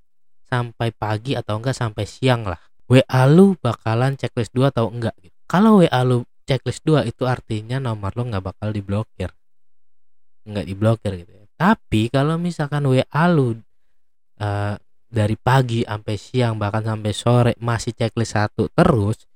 sampai 0.50 0.90
pagi 0.92 1.38
atau 1.38 1.62
enggak 1.62 1.78
sampai 1.78 2.04
siang 2.10 2.44
lah. 2.44 2.60
WA 2.90 3.22
lu 3.30 3.54
bakalan 3.62 4.18
checklist 4.18 4.50
2 4.58 4.74
atau 4.74 4.90
enggak 4.90 5.14
gitu. 5.22 5.38
Kalau 5.46 5.86
WA 5.86 6.02
lu 6.02 6.26
checklist 6.50 6.82
2 6.82 7.06
itu 7.06 7.30
artinya 7.30 7.78
nomor 7.78 8.18
lo 8.18 8.26
nggak 8.26 8.42
bakal 8.42 8.74
diblokir. 8.74 9.30
Nggak 10.50 10.66
diblokir 10.66 11.12
gitu 11.22 11.32
ya. 11.38 11.46
Tapi 11.54 12.10
kalau 12.10 12.42
misalkan 12.42 12.90
WA 12.90 13.24
lu 13.30 13.54
uh, 14.42 14.74
dari 15.10 15.38
pagi 15.38 15.86
sampai 15.86 16.16
siang 16.18 16.58
bahkan 16.58 16.82
sampai 16.82 17.14
sore 17.14 17.54
masih 17.62 17.94
checklist 17.94 18.34
satu 18.34 18.70
terus 18.74 19.30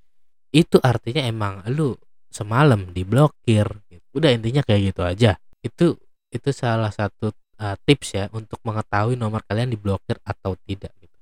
itu 0.53 0.77
artinya 0.81 1.21
emang 1.25 1.65
lu 1.69 1.97
semalam 2.33 2.89
diblokir 2.89 3.65
gitu. 3.89 4.05
udah 4.17 4.29
intinya 4.33 4.65
kayak 4.65 4.93
gitu 4.93 5.01
aja. 5.05 5.31
Itu 5.61 5.97
itu 6.33 6.49
salah 6.49 6.89
satu 6.89 7.29
uh, 7.61 7.77
tips 7.85 8.07
ya 8.17 8.25
untuk 8.33 8.57
mengetahui 8.65 9.13
nomor 9.13 9.45
kalian 9.45 9.69
diblokir 9.69 10.17
atau 10.25 10.57
tidak 10.65 10.93
gitu. 10.97 11.17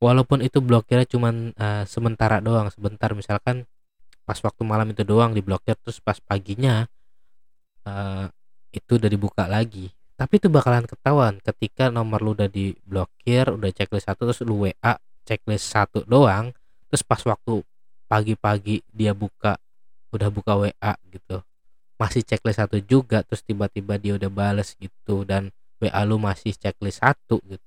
Walaupun 0.00 0.40
itu 0.40 0.64
blokirnya 0.64 1.04
cuman 1.04 1.52
uh, 1.56 1.84
sementara 1.84 2.40
doang 2.40 2.72
sebentar 2.72 3.12
misalkan 3.12 3.68
pas 4.22 4.38
waktu 4.38 4.62
malam 4.62 4.90
itu 4.94 5.02
doang 5.02 5.34
diblokir 5.34 5.74
terus 5.82 5.98
pas 5.98 6.16
paginya 6.22 6.86
uh, 7.86 8.26
itu 8.72 8.96
udah 8.96 9.10
dibuka 9.10 9.44
lagi. 9.50 9.92
Tapi 10.16 10.38
itu 10.38 10.46
bakalan 10.46 10.86
ketahuan 10.86 11.42
ketika 11.42 11.90
nomor 11.90 12.22
lu 12.22 12.32
udah 12.38 12.46
diblokir 12.46 13.50
udah 13.50 13.70
checklist 13.74 14.06
satu 14.06 14.30
terus 14.30 14.40
lu 14.46 14.68
WA 14.68 14.94
checklist 15.26 15.66
satu 15.66 16.06
doang 16.06 16.54
terus 16.86 17.02
pas 17.02 17.18
waktu 17.26 17.64
pagi-pagi 18.06 18.84
dia 18.92 19.16
buka 19.16 19.58
udah 20.12 20.28
buka 20.28 20.52
WA 20.54 20.92
gitu 21.10 21.42
masih 21.96 22.26
checklist 22.26 22.58
satu 22.58 22.82
juga 22.82 23.22
terus 23.22 23.46
tiba-tiba 23.46 23.94
dia 23.94 24.18
udah 24.18 24.30
bales 24.30 24.74
gitu 24.78 25.22
dan 25.22 25.54
WA 25.78 26.02
lu 26.02 26.18
masih 26.18 26.54
checklist 26.54 27.02
satu 27.02 27.38
gitu. 27.46 27.66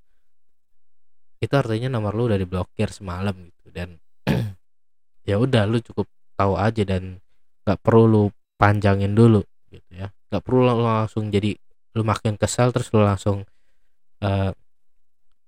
Itu 1.39 1.55
artinya 1.55 1.91
nomor 1.91 2.15
lu 2.15 2.31
udah 2.31 2.39
diblokir 2.39 2.91
semalam 2.91 3.35
gitu 3.35 3.67
dan 3.71 3.99
ya 5.29 5.39
udah 5.39 5.63
lu 5.67 5.79
cukup 5.83 6.07
tahu 6.35 6.59
aja 6.59 6.83
dan 6.83 7.23
nggak 7.65 7.79
perlu 7.81 8.03
lu 8.05 8.23
panjangin 8.59 9.15
dulu 9.15 9.41
gitu 9.71 9.91
ya. 9.91 10.13
Nggak 10.29 10.43
perlu 10.43 10.59
lu 10.67 10.83
langsung 10.85 11.31
jadi 11.33 11.55
lu 11.95 12.03
makin 12.03 12.35
kesal 12.35 12.69
terus 12.75 12.91
lu 12.91 13.01
langsung 13.01 13.47
marah 14.19 14.53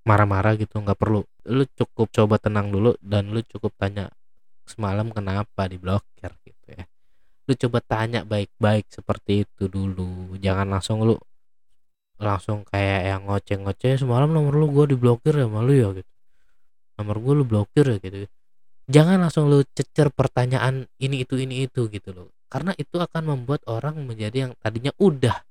marah-marah 0.08 0.56
gitu. 0.58 0.80
Nggak 0.80 1.00
perlu. 1.00 1.22
Lu 1.48 1.64
cukup 1.76 2.08
coba 2.12 2.36
tenang 2.40 2.72
dulu 2.72 2.96
dan 3.04 3.32
lu 3.32 3.44
cukup 3.44 3.76
tanya 3.76 4.12
semalam 4.68 5.12
kenapa 5.12 5.68
diblokir 5.68 6.32
gitu 6.44 6.68
ya. 6.72 6.84
Lu 7.48 7.54
coba 7.56 7.80
tanya 7.84 8.28
baik-baik 8.28 8.92
seperti 8.92 9.48
itu 9.48 9.72
dulu. 9.72 10.36
Jangan 10.40 10.68
langsung 10.68 11.04
lu 11.04 11.16
langsung 12.18 12.66
kayak 12.66 13.02
yang 13.14 13.22
ngoceh-ngoceh 13.30 14.02
semalam 14.02 14.34
nomor 14.34 14.58
lu 14.58 14.74
gue 14.74 14.98
diblokir 14.98 15.38
ya 15.38 15.46
malu 15.46 15.72
ya 15.76 15.94
gitu. 15.94 16.12
Nomor 16.98 17.22
gue 17.22 17.34
lu 17.38 17.46
blokir 17.46 17.86
ya 17.86 17.98
gitu 18.02 18.26
jangan 18.88 19.20
langsung 19.20 19.52
lu 19.52 19.64
cecer 19.76 20.10
pertanyaan 20.10 20.88
ini 20.98 21.28
itu 21.28 21.36
ini 21.38 21.68
itu 21.68 21.92
gitu 21.92 22.16
loh. 22.16 22.32
Karena 22.48 22.72
itu 22.80 22.98
akan 22.98 23.36
membuat 23.36 23.68
orang 23.68 24.00
menjadi 24.08 24.50
yang 24.50 24.52
tadinya 24.64 24.96
udah 24.98 25.44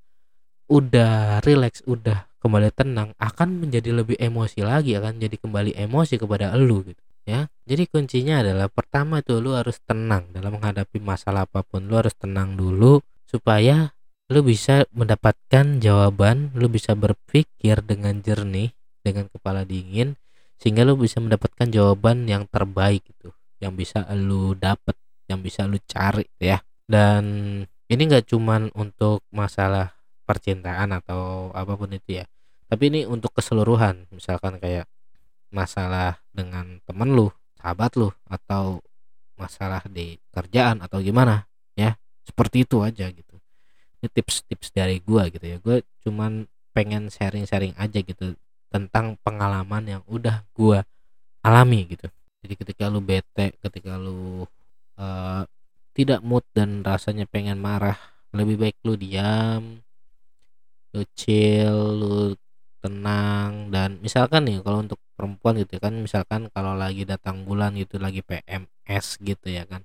udah 0.66 1.38
relax 1.46 1.84
udah 1.86 2.26
kembali 2.42 2.74
tenang 2.74 3.14
akan 3.22 3.62
menjadi 3.62 3.94
lebih 3.94 4.18
emosi 4.18 4.66
lagi 4.66 4.98
akan 4.98 5.22
jadi 5.22 5.36
kembali 5.38 5.78
emosi 5.78 6.18
kepada 6.18 6.56
elu 6.56 6.90
gitu 6.90 7.02
ya. 7.28 7.46
Jadi 7.68 7.84
kuncinya 7.86 8.40
adalah 8.40 8.72
pertama 8.72 9.20
tuh 9.20 9.44
lu 9.44 9.52
harus 9.52 9.78
tenang 9.84 10.26
dalam 10.32 10.56
menghadapi 10.56 10.98
masalah 10.98 11.44
apa 11.44 11.62
pun 11.62 11.84
lu 11.84 11.94
harus 12.00 12.16
tenang 12.16 12.56
dulu 12.56 13.04
supaya 13.28 13.92
lu 14.26 14.42
bisa 14.42 14.82
mendapatkan 14.90 15.78
jawaban 15.78 16.50
lu 16.58 16.66
bisa 16.66 16.98
berpikir 16.98 17.78
dengan 17.84 18.18
jernih 18.24 18.74
dengan 19.06 19.30
kepala 19.30 19.62
dingin 19.62 20.18
sehingga 20.56 20.82
lu 20.88 20.96
bisa 20.96 21.20
mendapatkan 21.20 21.68
jawaban 21.68 22.24
yang 22.24 22.48
terbaik 22.48 23.04
gitu. 23.04 23.32
Yang 23.60 23.72
bisa 23.86 23.98
lu 24.16 24.56
dapat 24.56 24.96
yang 25.28 25.40
bisa 25.44 25.64
lu 25.68 25.76
cari 25.84 26.24
ya. 26.40 26.60
Dan 26.86 27.24
ini 27.86 28.02
nggak 28.06 28.26
cuman 28.30 28.72
untuk 28.74 29.22
masalah 29.30 29.94
percintaan 30.26 30.90
atau 30.96 31.54
apa 31.54 31.76
pun 31.78 31.92
itu 31.92 32.22
ya. 32.22 32.24
Tapi 32.66 32.82
ini 32.90 33.00
untuk 33.06 33.30
keseluruhan. 33.36 34.10
Misalkan 34.10 34.58
kayak 34.58 34.90
masalah 35.54 36.18
dengan 36.34 36.82
temen 36.82 37.14
lu 37.14 37.30
sahabat 37.56 37.94
lu 37.94 38.10
atau 38.26 38.82
masalah 39.36 39.84
di 39.86 40.16
kerjaan 40.32 40.82
atau 40.82 40.98
gimana 40.98 41.46
ya. 41.78 41.94
Seperti 42.26 42.66
itu 42.66 42.82
aja 42.82 43.06
gitu. 43.12 43.36
Ini 44.02 44.10
tips-tips 44.10 44.74
dari 44.74 44.98
gua 44.98 45.30
gitu 45.30 45.46
ya. 45.46 45.56
Gue 45.62 45.86
cuman 46.02 46.50
pengen 46.74 47.08
sharing-sharing 47.08 47.72
aja 47.80 47.98
gitu 48.02 48.36
tentang 48.72 49.16
pengalaman 49.22 49.84
yang 49.98 50.02
udah 50.06 50.42
gua 50.52 50.82
alami 51.40 51.86
gitu. 51.90 52.06
Jadi 52.42 52.54
ketika 52.54 52.84
lu 52.86 53.00
bete 53.02 53.54
ketika 53.62 53.98
lu 53.98 54.46
uh, 54.98 55.42
tidak 55.96 56.20
mood 56.22 56.44
dan 56.52 56.84
rasanya 56.84 57.24
pengen 57.26 57.58
marah 57.58 57.96
lebih 58.36 58.60
baik 58.60 58.76
lu 58.84 58.94
diam 59.00 59.80
lu 60.92 61.02
chill 61.16 61.76
lu 61.96 62.16
tenang 62.84 63.72
dan 63.72 63.98
misalkan 64.04 64.44
nih 64.44 64.60
kalau 64.60 64.84
untuk 64.84 65.00
perempuan 65.16 65.56
gitu 65.58 65.80
kan 65.80 65.96
misalkan 65.96 66.52
kalau 66.52 66.76
lagi 66.76 67.08
datang 67.08 67.42
bulan 67.48 67.72
gitu 67.74 67.96
lagi 67.96 68.20
PMS 68.20 69.16
gitu 69.24 69.48
ya 69.48 69.64
kan 69.64 69.82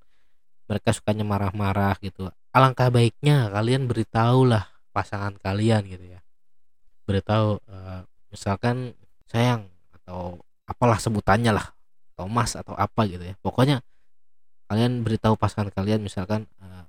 mereka 0.67 0.91
sukanya 0.91 1.23
marah-marah 1.23 1.95
gitu 2.03 2.27
alangkah 2.51 2.91
baiknya 2.91 3.47
kalian 3.47 3.87
beritahulah 3.87 4.71
pasangan 4.91 5.39
kalian 5.39 5.87
gitu 5.87 6.05
ya. 6.15 6.19
Beritahu 7.07 7.59
uh, 7.67 8.03
misalkan 8.31 8.95
sayang 9.29 9.67
atau 9.91 10.39
apalah 10.65 10.97
sebutannya 10.97 11.51
lah 11.51 11.75
atau 12.15 12.25
mas 12.31 12.55
atau 12.55 12.73
apa 12.75 13.07
gitu 13.07 13.21
ya 13.21 13.35
pokoknya 13.43 13.83
kalian 14.71 15.03
beritahu 15.03 15.35
pasangan 15.35 15.69
kalian 15.71 15.99
misalkan 15.99 16.47
uh, 16.63 16.87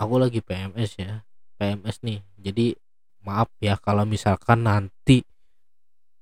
aku 0.00 0.16
lagi 0.16 0.40
PMS 0.40 0.96
ya 0.96 1.22
PMS 1.60 2.00
nih 2.00 2.24
jadi 2.40 2.74
maaf 3.20 3.52
ya 3.60 3.76
kalau 3.76 4.08
misalkan 4.08 4.64
nanti 4.64 5.24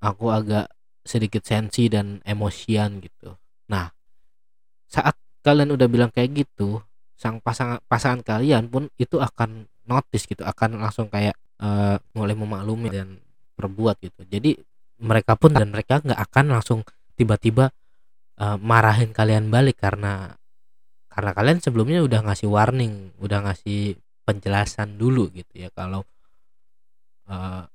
aku 0.03 0.31
agak 0.31 0.71
sedikit 1.09 1.41
sensi 1.41 1.89
dan 1.89 2.21
emosian 2.29 3.01
gitu. 3.01 3.33
Nah, 3.73 3.89
saat 4.85 5.17
kalian 5.41 5.73
udah 5.73 5.89
bilang 5.89 6.13
kayak 6.13 6.45
gitu, 6.45 6.85
sang 7.17 7.41
pasangan 7.41 7.81
pasangan 7.89 8.21
kalian 8.21 8.69
pun 8.69 8.93
itu 9.01 9.17
akan 9.17 9.65
notice 9.89 10.29
gitu, 10.29 10.45
akan 10.45 10.77
langsung 10.85 11.09
kayak 11.09 11.35
uh, 11.65 11.97
mulai 12.13 12.37
memaklumi 12.37 12.93
dan 12.93 13.09
berbuat 13.59 13.99
gitu. 13.99 14.23
Jadi 14.31 14.55
mereka 15.03 15.35
pun 15.35 15.51
dan 15.51 15.75
mereka 15.75 15.99
nggak 15.99 16.21
akan 16.31 16.47
langsung 16.55 16.81
tiba-tiba 17.19 17.75
uh, 18.39 18.57
marahin 18.63 19.11
kalian 19.11 19.51
balik 19.51 19.83
karena 19.83 20.39
karena 21.11 21.35
kalian 21.35 21.59
sebelumnya 21.59 21.99
udah 22.07 22.31
ngasih 22.31 22.47
warning, 22.47 23.11
udah 23.19 23.51
ngasih 23.51 23.99
penjelasan 24.23 24.95
dulu 24.95 25.27
gitu 25.35 25.67
ya 25.67 25.73
kalau 25.75 26.07
uh, 27.27 27.67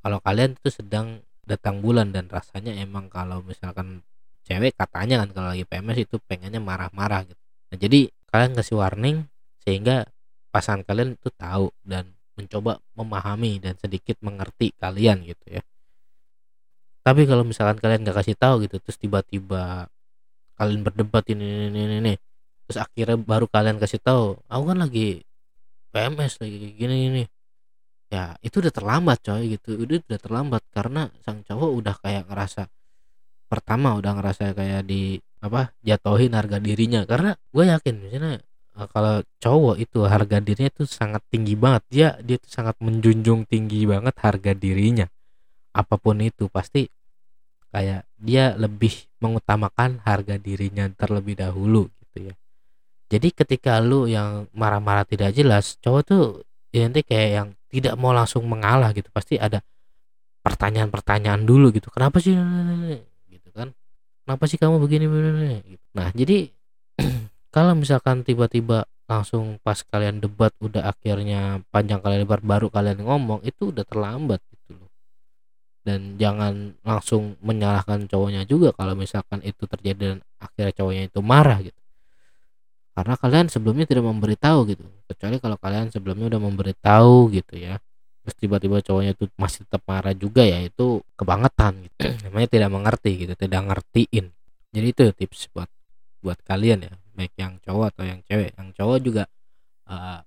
kalau 0.00 0.18
kalian 0.24 0.56
itu 0.56 0.70
sedang 0.72 1.20
datang 1.44 1.84
bulan 1.84 2.08
dan 2.10 2.30
rasanya 2.32 2.72
emang 2.80 3.12
kalau 3.12 3.44
misalkan 3.44 4.00
cewek 4.48 4.78
katanya 4.78 5.22
kan 5.26 5.30
kalau 5.34 5.48
lagi 5.52 5.66
PMS 5.66 6.08
itu 6.08 6.16
pengennya 6.24 6.62
marah-marah 6.62 7.26
gitu. 7.26 7.42
Nah, 7.70 7.76
jadi 7.76 8.00
kalian 8.30 8.52
kasih 8.54 8.78
warning 8.78 9.26
sehingga 9.60 10.06
pasangan 10.54 10.86
kalian 10.88 11.18
itu 11.20 11.28
tahu 11.34 11.68
dan 11.84 12.15
mencoba 12.36 12.78
memahami 12.94 13.58
dan 13.58 13.74
sedikit 13.80 14.20
mengerti 14.20 14.76
kalian 14.76 15.24
gitu 15.24 15.60
ya. 15.60 15.62
Tapi 17.02 17.22
kalau 17.24 17.42
misalkan 17.42 17.80
kalian 17.80 18.04
nggak 18.04 18.18
kasih 18.22 18.36
tahu 18.36 18.66
gitu 18.68 18.76
terus 18.82 18.98
tiba-tiba 19.00 19.88
kalian 20.56 20.80
berdebat 20.84 21.24
ini 21.32 21.72
ini 21.72 21.80
ini, 21.84 21.96
ini 22.04 22.14
terus 22.66 22.82
akhirnya 22.82 23.16
baru 23.20 23.46
kalian 23.46 23.78
kasih 23.78 24.02
tahu, 24.02 24.36
aku 24.48 24.62
kan 24.68 24.78
lagi 24.82 25.22
PMS 25.94 26.42
lagi 26.42 26.76
gini 26.76 26.96
ini 27.08 27.22
ya 28.12 28.38
itu 28.42 28.62
udah 28.62 28.72
terlambat 28.74 29.18
coy 29.22 29.56
gitu. 29.58 29.80
Udah 29.80 29.98
udah 30.02 30.20
terlambat 30.20 30.62
karena 30.70 31.08
sang 31.24 31.42
cowok 31.42 31.70
udah 31.72 31.94
kayak 31.98 32.24
ngerasa 32.30 32.68
pertama 33.46 33.94
udah 33.94 34.12
ngerasa 34.18 34.52
kayak 34.54 34.82
di 34.86 35.18
apa 35.42 35.72
jatuhin 35.82 36.34
harga 36.34 36.58
dirinya. 36.58 37.02
Karena 37.06 37.34
gue 37.34 37.64
yakin 37.66 37.94
misalnya 38.02 38.42
eh, 38.76 38.88
kalau 38.92 39.24
cowok 39.40 39.76
itu 39.80 39.98
harga 40.04 40.38
dirinya 40.44 40.70
itu 40.70 40.84
sangat 40.84 41.22
tinggi 41.32 41.54
banget. 41.56 41.82
Dia 41.88 42.08
dia 42.20 42.36
tuh 42.36 42.50
sangat 42.52 42.76
menjunjung 42.80 43.48
tinggi 43.48 43.88
banget 43.88 44.14
harga 44.20 44.52
dirinya. 44.52 45.06
Apa 45.72 45.96
pun 46.00 46.20
itu 46.20 46.48
pasti 46.52 46.88
kayak 47.72 48.08
dia 48.16 48.56
lebih 48.56 48.92
mengutamakan 49.20 50.00
harga 50.00 50.40
dirinya 50.40 50.88
terlebih 50.96 51.36
dahulu 51.36 51.88
gitu 52.00 52.32
ya. 52.32 52.34
Jadi 53.06 53.28
ketika 53.30 53.78
lu 53.78 54.10
yang 54.10 54.50
marah-marah 54.56 55.06
tidak 55.06 55.30
jelas 55.36 55.78
cowok 55.84 56.02
tuh 56.02 56.24
ya 56.74 56.88
nanti 56.88 57.06
kayak 57.06 57.30
yang 57.30 57.48
tidak 57.70 57.94
mau 58.00 58.16
langsung 58.16 58.48
mengalah 58.48 58.90
gitu. 58.96 59.12
Pasti 59.12 59.36
ada 59.36 59.60
pertanyaan-pertanyaan 60.40 61.42
dulu 61.44 61.74
gitu. 61.74 61.90
Kenapa 61.92 62.22
sih? 62.22 62.34
Gitu 63.28 63.48
kan. 63.52 63.74
Kenapa 64.26 64.44
sih 64.50 64.58
kamu 64.58 64.82
begini 64.82 65.06
begini? 65.06 65.78
Nah 65.94 66.10
jadi 66.10 66.50
kalau 67.56 67.72
misalkan 67.72 68.20
tiba-tiba 68.20 68.84
langsung 69.08 69.56
pas 69.64 69.80
kalian 69.80 70.20
debat 70.20 70.52
udah 70.60 70.92
akhirnya 70.92 71.64
panjang 71.72 72.04
kali 72.04 72.20
lebar 72.20 72.44
baru 72.44 72.68
kalian 72.68 73.00
ngomong 73.00 73.40
itu 73.48 73.72
udah 73.72 73.80
terlambat 73.88 74.44
gitu 74.52 74.76
loh. 74.76 74.92
Dan 75.80 76.20
jangan 76.20 76.76
langsung 76.84 77.40
menyalahkan 77.40 78.04
cowoknya 78.12 78.44
juga 78.44 78.76
kalau 78.76 78.92
misalkan 78.92 79.40
itu 79.40 79.64
terjadi 79.64 79.96
dan 80.12 80.18
akhirnya 80.36 80.72
cowoknya 80.76 81.02
itu 81.08 81.20
marah 81.24 81.64
gitu. 81.64 81.80
Karena 82.92 83.16
kalian 83.16 83.48
sebelumnya 83.48 83.88
tidak 83.88 84.04
memberitahu 84.04 84.58
gitu. 84.76 84.84
Kecuali 85.08 85.40
kalau 85.40 85.56
kalian 85.56 85.88
sebelumnya 85.88 86.36
udah 86.36 86.40
memberitahu 86.44 87.32
gitu 87.32 87.56
ya. 87.56 87.80
Terus 88.20 88.36
tiba-tiba 88.36 88.84
cowoknya 88.84 89.16
itu 89.16 89.32
masih 89.40 89.64
tetap 89.64 89.80
marah 89.88 90.12
juga 90.12 90.44
ya 90.44 90.60
itu 90.60 91.00
kebangetan 91.16 91.88
gitu. 91.88 91.96
Namanya 92.28 92.48
tidak 92.52 92.68
mengerti 92.68 93.10
gitu 93.24 93.32
tidak 93.32 93.64
ngertiin. 93.64 94.28
Jadi 94.76 94.86
itu 94.92 95.02
tips 95.16 95.48
buat 95.56 95.72
buat 96.20 96.36
kalian 96.44 96.84
ya 96.84 96.92
baik 97.16 97.32
yang 97.40 97.56
cowok 97.64 97.96
atau 97.96 98.04
yang 98.04 98.20
cewek. 98.28 98.52
Yang 98.52 98.68
cowok 98.76 98.98
juga 99.00 99.24
uh, 99.88 100.20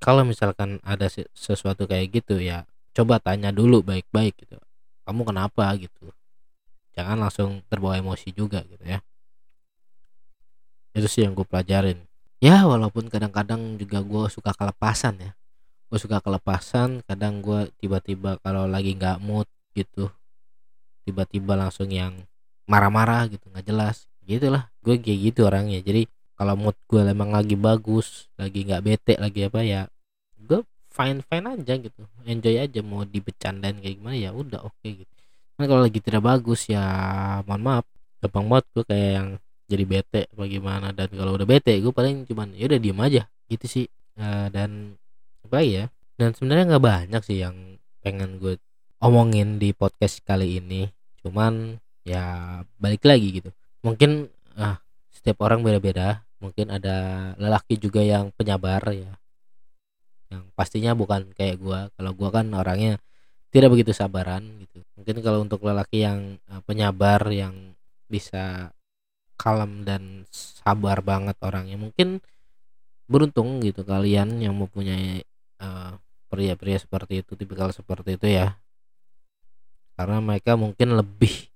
kalau 0.00 0.24
misalkan 0.24 0.80
ada 0.80 1.06
sesuatu 1.36 1.84
kayak 1.84 2.22
gitu 2.22 2.40
ya 2.40 2.64
coba 2.96 3.20
tanya 3.20 3.52
dulu 3.52 3.84
baik-baik 3.84 4.34
gitu. 4.42 4.56
Kamu 5.04 5.22
kenapa 5.28 5.70
gitu? 5.76 6.10
Jangan 6.96 7.20
langsung 7.20 7.62
terbawa 7.70 8.00
emosi 8.00 8.34
juga 8.34 8.64
gitu 8.66 8.82
ya. 8.82 8.98
Itu 10.96 11.06
sih 11.06 11.22
yang 11.22 11.36
gue 11.36 11.46
pelajarin. 11.46 12.02
Ya 12.42 12.66
walaupun 12.66 13.06
kadang-kadang 13.06 13.78
juga 13.78 14.02
gue 14.02 14.24
suka 14.32 14.50
kelepasan 14.56 15.20
ya. 15.20 15.30
Gue 15.86 15.98
suka 16.00 16.18
kelepasan 16.18 17.06
kadang 17.06 17.38
gue 17.38 17.70
tiba-tiba 17.78 18.40
kalau 18.42 18.66
lagi 18.66 18.98
nggak 18.98 19.22
mood 19.22 19.46
gitu 19.78 20.10
tiba-tiba 21.06 21.54
langsung 21.54 21.88
yang 21.88 22.12
marah-marah 22.68 23.30
gitu 23.30 23.48
nggak 23.48 23.64
jelas 23.64 24.07
gitulah 24.28 24.68
gue 24.84 25.00
kayak 25.00 25.18
gitu 25.32 25.40
orangnya. 25.48 25.80
Jadi 25.80 26.04
kalau 26.36 26.54
mood 26.54 26.76
gue 26.86 27.00
emang 27.02 27.32
lagi 27.34 27.56
bagus 27.58 28.28
lagi 28.38 28.62
nggak 28.68 28.82
bete 28.84 29.14
lagi 29.18 29.40
apa 29.48 29.60
ya 29.64 29.82
gue 30.38 30.60
fine 30.92 31.24
fine 31.24 31.46
aja 31.48 31.74
gitu. 31.80 32.02
Enjoy 32.28 32.56
aja 32.60 32.80
mau 32.84 33.02
dibecandain 33.08 33.80
kayak 33.80 33.96
gimana 33.98 34.16
ya 34.20 34.30
udah 34.36 34.62
oke 34.68 34.76
okay, 34.78 35.02
gitu. 35.02 35.12
Kan 35.56 35.64
kalau 35.66 35.82
lagi 35.82 35.98
tidak 36.04 36.22
bagus 36.22 36.68
ya 36.68 36.84
mohon 37.48 37.62
maaf 37.64 37.86
gampang 38.22 38.46
banget 38.46 38.64
gue 38.76 38.84
kayak 38.84 39.10
yang 39.16 39.28
jadi 39.68 39.84
bete 39.84 40.22
bagaimana 40.32 40.92
dan 40.92 41.08
kalau 41.12 41.32
udah 41.36 41.48
bete 41.48 41.74
gue 41.80 41.92
paling 41.92 42.24
cuman 42.28 42.52
ya 42.54 42.64
udah 42.68 42.78
diem 42.78 43.00
aja 43.00 43.22
gitu 43.48 43.66
sih. 43.66 43.86
Uh, 44.18 44.50
dan 44.50 44.98
apa 45.46 45.62
ya 45.62 45.84
dan 46.18 46.34
sebenarnya 46.34 46.76
nggak 46.76 46.84
banyak 46.84 47.22
sih 47.24 47.38
yang 47.46 47.54
pengen 48.02 48.36
gue 48.36 48.60
omongin 49.00 49.56
di 49.56 49.72
podcast 49.72 50.20
kali 50.22 50.60
ini. 50.60 50.86
Cuman 51.24 51.80
ya 52.06 52.62
balik 52.78 53.04
lagi 53.04 53.42
gitu 53.42 53.50
mungkin 53.82 54.30
ah 54.58 54.82
setiap 55.14 55.42
orang 55.44 55.62
beda-beda. 55.62 56.22
Mungkin 56.38 56.70
ada 56.70 56.96
lelaki 57.34 57.74
juga 57.82 57.98
yang 57.98 58.30
penyabar 58.38 58.78
ya. 58.94 59.18
Yang 60.30 60.44
pastinya 60.54 60.94
bukan 60.94 61.34
kayak 61.34 61.58
gue 61.58 61.80
kalau 61.98 62.12
gue 62.14 62.28
kan 62.30 62.46
orangnya 62.54 63.02
tidak 63.50 63.74
begitu 63.74 63.90
sabaran 63.90 64.46
gitu. 64.62 64.86
Mungkin 64.94 65.16
kalau 65.24 65.42
untuk 65.42 65.66
lelaki 65.66 66.06
yang 66.06 66.38
uh, 66.46 66.62
penyabar 66.62 67.26
yang 67.32 67.74
bisa 68.06 68.70
kalem 69.34 69.82
dan 69.82 70.26
sabar 70.30 71.02
banget 71.02 71.34
orangnya 71.42 71.74
mungkin 71.74 72.22
beruntung 73.10 73.58
gitu. 73.64 73.82
Kalian 73.82 74.38
yang 74.38 74.54
mempunyai 74.54 75.26
uh, 75.58 75.98
pria-pria 76.30 76.78
seperti 76.78 77.26
itu 77.26 77.34
tipikal 77.34 77.74
seperti 77.74 78.14
itu 78.14 78.30
ya. 78.30 78.54
Karena 79.98 80.22
mereka 80.22 80.54
mungkin 80.54 80.94
lebih 80.94 81.50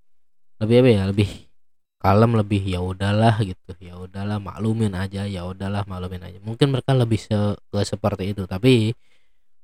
lebih 0.59 0.77
apa 0.83 0.91
ya 0.91 1.05
lebih 1.07 1.31
kalem 2.03 2.35
lebih 2.35 2.63
ya 2.67 2.83
udahlah 2.83 3.39
gitu. 3.47 3.73
Ya 3.79 3.95
udahlah 3.95 4.43
maklumin 4.43 4.93
aja 4.99 5.23
ya 5.31 5.47
udahlah 5.47 5.87
maklumin 5.87 6.27
aja. 6.27 6.39
Mungkin 6.43 6.75
mereka 6.75 6.99
lebih 6.99 7.23
se 7.23 7.55
ke 7.71 7.79
seperti 7.87 8.35
itu. 8.35 8.43
Tapi 8.51 8.91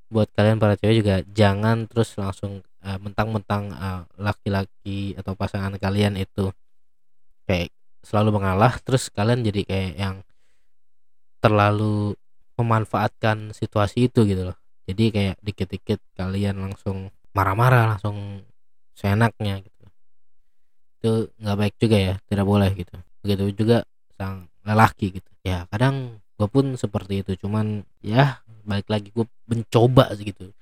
buat 0.09 0.31
kalian 0.33 0.63
para 0.63 0.79
cewek 0.79 0.97
juga 1.03 1.17
jangan 1.35 1.85
terus 1.91 2.15
langsung 2.17 2.63
uh, 2.87 2.99
mentang-mentang 3.03 3.75
uh, 3.75 4.03
laki-laki 4.17 5.19
atau 5.19 5.35
pasangan 5.35 5.75
kalian 5.77 6.17
itu 6.17 6.49
kayak 7.45 7.75
selalu 8.07 8.41
mengalah 8.41 8.73
terus 8.81 9.11
kalian 9.13 9.45
jadi 9.45 9.61
kayak 9.69 9.93
yang 9.99 10.17
terlalu 11.43 12.17
memanfaatkan 12.57 13.51
situasi 13.53 14.09
itu 14.09 14.25
gitu 14.25 14.55
loh. 14.55 14.59
Jadi 14.89 15.05
kayak 15.13 15.37
dikit-dikit 15.45 16.01
kalian 16.17 16.57
langsung 16.57 17.13
marah-marah 17.37 17.99
langsung 17.99 18.47
seenaknya 18.97 19.61
gitu 19.61 19.78
itu 20.99 21.31
nggak 21.39 21.57
baik 21.57 21.75
juga 21.79 21.97
ya 21.97 22.15
tidak 22.27 22.47
boleh 22.47 22.71
gitu. 22.75 22.95
Begitu 23.23 23.45
juga 23.55 23.87
sang 24.19 24.51
lelaki 24.67 25.23
gitu. 25.23 25.31
Ya 25.47 25.65
kadang 25.71 26.19
gue 26.35 26.49
pun 26.51 26.75
seperti 26.75 27.23
itu. 27.23 27.39
Cuman 27.47 27.87
ya 28.03 28.43
balik 28.69 28.91
lagi 28.91 29.09
gue 29.15 29.25
mencoba 29.49 30.13
gitu 30.19 30.53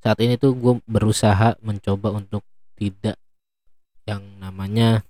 saat 0.00 0.16
ini 0.24 0.40
tuh 0.40 0.56
gue 0.56 0.80
berusaha 0.88 1.60
mencoba 1.60 2.16
untuk 2.16 2.40
tidak 2.80 3.20
yang 4.08 4.24
namanya 4.40 5.04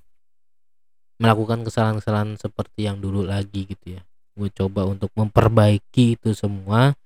melakukan 1.23 1.63
kesalahan-kesalahan 1.63 2.35
seperti 2.35 2.91
yang 2.91 2.99
dulu 2.99 3.23
lagi 3.23 3.71
gitu 3.71 4.01
ya. 4.01 4.03
Gue 4.35 4.51
coba 4.51 4.91
untuk 4.91 5.15
memperbaiki 5.15 6.19
itu 6.19 6.35
semua 6.35 6.99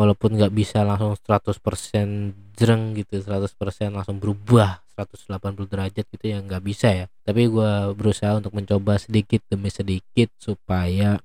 walaupun 0.00 0.40
nggak 0.40 0.52
bisa 0.56 0.80
langsung 0.80 1.12
100% 1.12 2.56
jreng 2.56 2.96
gitu 2.96 3.20
100% 3.20 3.52
langsung 3.92 4.16
berubah 4.16 4.80
180 4.96 5.68
derajat 5.68 6.04
gitu 6.08 6.24
ya 6.24 6.40
nggak 6.40 6.64
bisa 6.64 6.88
ya. 6.88 7.06
Tapi 7.20 7.52
gue 7.52 7.72
berusaha 7.92 8.32
untuk 8.40 8.56
mencoba 8.56 8.96
sedikit 8.96 9.44
demi 9.52 9.68
sedikit 9.68 10.32
supaya 10.40 11.20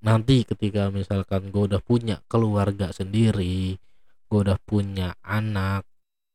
nanti 0.00 0.48
ketika 0.48 0.88
misalkan 0.88 1.52
gue 1.52 1.62
udah 1.68 1.80
punya 1.84 2.20
keluarga 2.28 2.92
sendiri 2.92 3.80
gue 4.28 4.38
udah 4.50 4.58
punya 4.60 5.16
anak 5.24 5.86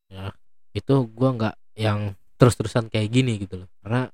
ya 0.09 0.33
itu 0.73 1.05
gue 1.09 1.29
nggak 1.35 1.55
yang 1.77 2.15
terus-terusan 2.39 2.87
kayak 2.87 3.09
gini 3.11 3.35
gitu 3.41 3.65
loh. 3.65 3.69
Karena 3.83 4.07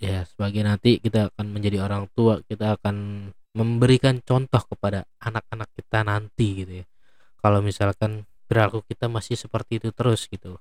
ya 0.00 0.24
sebagai 0.24 0.62
nanti 0.64 0.90
kita 1.00 1.32
akan 1.32 1.46
menjadi 1.52 1.84
orang 1.84 2.08
tua 2.12 2.40
kita 2.44 2.80
akan 2.80 3.28
memberikan 3.56 4.20
contoh 4.20 4.60
kepada 4.60 5.08
anak-anak 5.16 5.72
kita 5.72 6.04
nanti 6.04 6.46
gitu 6.60 6.72
ya. 6.84 6.86
Kalau 7.40 7.64
misalkan 7.64 8.28
perilaku 8.44 8.84
kita 8.84 9.08
masih 9.08 9.40
seperti 9.40 9.80
itu 9.80 9.88
terus 9.96 10.28
gitu. 10.28 10.60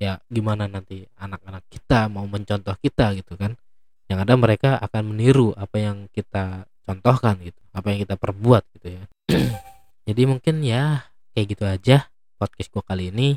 Ya 0.00 0.18
gimana 0.32 0.64
nanti 0.64 1.04
anak-anak 1.20 1.68
kita 1.68 2.08
mau 2.08 2.24
mencontoh 2.24 2.72
kita 2.80 3.12
gitu 3.20 3.36
kan? 3.36 3.60
Yang 4.08 4.18
ada 4.24 4.34
mereka 4.40 4.70
akan 4.80 5.12
meniru 5.12 5.52
apa 5.60 5.76
yang 5.76 6.08
kita 6.08 6.64
contohkan 6.88 7.36
gitu 7.44 7.60
apa 7.76 7.86
yang 7.92 8.00
kita 8.00 8.16
perbuat 8.16 8.64
gitu 8.80 8.88
ya. 8.96 9.04
Jadi 10.08 10.22
mungkin 10.24 10.64
ya 10.64 11.12
kayak 11.36 11.46
gitu 11.52 11.64
aja 11.68 12.08
podcast 12.40 12.72
gue 12.72 12.82
kali 12.82 13.04
ini. 13.12 13.36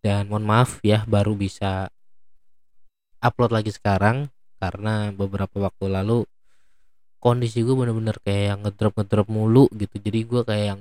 Dan 0.00 0.32
mohon 0.32 0.48
maaf 0.48 0.80
ya 0.82 1.04
baru 1.04 1.36
bisa 1.36 1.92
upload 3.20 3.52
lagi 3.52 3.70
sekarang 3.70 4.32
karena 4.56 5.12
beberapa 5.12 5.68
waktu 5.68 5.92
lalu 5.92 6.24
kondisi 7.20 7.60
gue 7.60 7.76
bener-bener 7.76 8.16
kayak 8.24 8.44
yang 8.56 8.60
ngedrop 8.64 8.92
ngedrop 8.96 9.28
mulu 9.28 9.64
gitu. 9.76 9.96
Jadi 10.00 10.18
gue 10.24 10.42
kayak 10.42 10.66
yang 10.74 10.80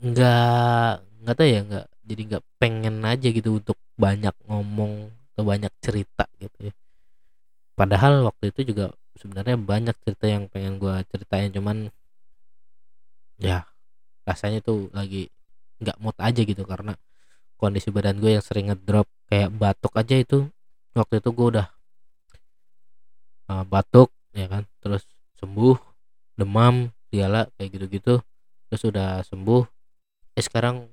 nggak 0.00 0.92
nggak 1.24 1.34
tahu 1.36 1.48
ya 1.48 1.60
nggak 1.64 1.86
jadi 2.04 2.22
nggak 2.28 2.44
pengen 2.60 2.96
aja 3.04 3.28
gitu 3.32 3.50
untuk 3.60 3.76
banyak 3.96 4.32
ngomong 4.48 5.12
atau 5.32 5.44
banyak 5.44 5.72
cerita 5.80 6.24
gitu 6.36 6.68
ya. 6.68 6.74
Padahal 7.76 8.28
waktu 8.28 8.52
itu 8.52 8.72
juga 8.76 8.92
sebenarnya 9.16 9.56
banyak 9.56 9.96
cerita 10.04 10.26
yang 10.28 10.44
pengen 10.52 10.76
gue 10.76 10.94
ceritain 11.12 11.52
cuman 11.52 11.88
ya 13.40 13.64
rasanya 14.28 14.60
tuh 14.60 14.92
lagi 14.92 15.32
nggak 15.80 15.96
mood 15.96 16.16
aja 16.20 16.44
gitu 16.44 16.60
karena 16.68 16.92
kondisi 17.56 17.88
badan 17.88 18.20
gue 18.20 18.36
yang 18.36 18.44
sering 18.44 18.68
ngedrop 18.68 19.08
kayak 19.32 19.48
batuk 19.52 19.92
aja 19.96 20.16
itu. 20.16 20.48
Waktu 20.92 21.24
itu 21.24 21.30
gue 21.32 21.46
udah 21.56 21.66
uh, 23.48 23.64
batuk 23.64 24.12
ya 24.40 24.48
kan? 24.48 24.64
Terus 24.80 25.04
sembuh 25.40 25.76
demam 26.36 26.88
diala 27.12 27.48
kayak 27.58 27.70
gitu-gitu. 27.76 28.14
Terus 28.70 28.80
sudah 28.80 29.20
sembuh. 29.26 29.62
Eh 30.38 30.44
sekarang 30.44 30.88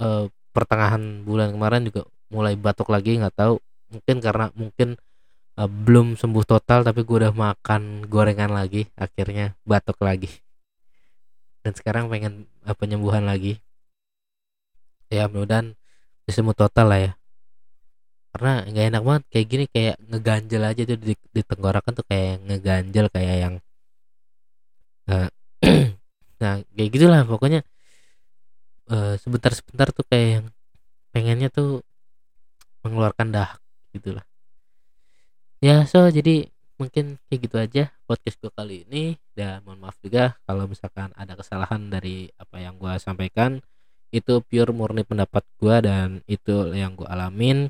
eh, 0.00 0.24
pertengahan 0.54 1.26
bulan 1.26 1.52
kemarin 1.52 1.82
juga 1.88 2.08
mulai 2.32 2.54
batuk 2.56 2.88
lagi 2.88 3.20
nggak 3.20 3.36
tahu. 3.36 3.60
Mungkin 3.92 4.16
karena 4.24 4.46
mungkin 4.56 4.88
eh, 5.58 5.68
belum 5.68 6.16
sembuh 6.16 6.44
total 6.46 6.86
tapi 6.86 7.04
gue 7.04 7.16
udah 7.26 7.34
makan 7.34 8.08
gorengan 8.08 8.52
lagi 8.54 8.88
akhirnya 8.96 9.58
batuk 9.66 10.00
lagi. 10.00 10.30
Dan 11.60 11.76
sekarang 11.76 12.08
pengen 12.08 12.48
eh, 12.64 12.76
penyembuhan 12.76 13.28
lagi. 13.28 13.60
Ya 15.08 15.24
mudah-mudahan 15.24 15.72
sembuh 16.28 16.52
total 16.52 16.86
lah 16.92 17.00
ya 17.00 17.17
karena 18.38 18.62
nggak 18.70 18.86
enak 18.94 19.02
banget 19.02 19.22
kayak 19.34 19.46
gini 19.50 19.64
kayak 19.66 19.96
ngeganjel 20.06 20.62
aja 20.62 20.82
tuh 20.86 20.98
di, 21.02 21.14
di 21.18 21.42
tenggorokan 21.42 21.92
tuh 21.98 22.06
kayak 22.06 22.38
ngeganjel 22.46 23.06
kayak 23.10 23.36
yang 23.42 23.54
uh, 25.10 25.28
nah 26.40 26.62
kayak 26.62 26.90
gitulah 26.94 27.20
pokoknya. 27.26 27.60
Uh, 28.88 29.20
sebentar-sebentar 29.20 29.92
tuh 29.92 30.00
kayak 30.08 30.28
yang 30.40 30.46
pengennya 31.12 31.52
tuh 31.52 31.84
mengeluarkan 32.80 33.28
dah 33.34 33.50
gitulah. 33.92 34.24
Ya 35.60 35.84
so 35.84 36.08
jadi 36.08 36.48
mungkin 36.78 37.18
kayak 37.26 37.40
gitu 37.42 37.56
aja 37.58 37.84
podcast 38.08 38.38
gue 38.40 38.52
kali 38.54 38.88
ini. 38.88 39.20
Dan 39.36 39.60
mohon 39.66 39.82
maaf 39.82 39.98
juga 40.00 40.38
kalau 40.48 40.64
misalkan 40.64 41.12
ada 41.18 41.36
kesalahan 41.36 41.92
dari 41.92 42.32
apa 42.40 42.56
yang 42.62 42.80
gue 42.80 42.94
sampaikan. 42.96 43.60
Itu 44.08 44.40
pure 44.40 44.72
murni 44.72 45.04
pendapat 45.04 45.44
gue 45.60 45.76
dan 45.84 46.24
itu 46.24 46.72
yang 46.72 46.96
gue 46.96 47.04
alamin 47.04 47.68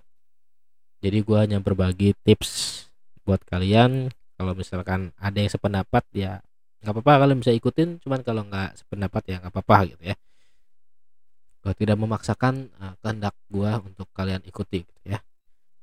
jadi 0.98 1.18
gue 1.22 1.38
hanya 1.38 1.58
berbagi 1.62 2.14
tips 2.26 2.84
buat 3.22 3.42
kalian. 3.46 4.11
Kalau 4.38 4.52
misalkan 4.54 5.11
ada 5.18 5.38
yang 5.38 5.50
sependapat 5.50 6.04
ya 6.14 6.42
nggak 6.82 6.94
apa-apa. 6.94 7.26
Kalian 7.26 7.38
bisa 7.42 7.54
ikutin 7.54 8.02
cuman 8.02 8.22
kalau 8.22 8.46
nggak 8.46 8.78
sependapat 8.82 9.22
ya 9.26 9.37
nggak 9.42 9.52
apa-apa 9.54 9.76
gitu 9.94 10.02
ya. 10.14 10.16
Gue 11.62 11.72
tidak 11.74 11.96
memaksakan 11.98 12.70
uh, 12.78 12.94
kehendak 13.02 13.34
gue 13.50 13.70
untuk 13.82 14.06
kalian 14.14 14.42
ikuti 14.46 14.87
gitu 14.87 15.02
ya. 15.06 15.18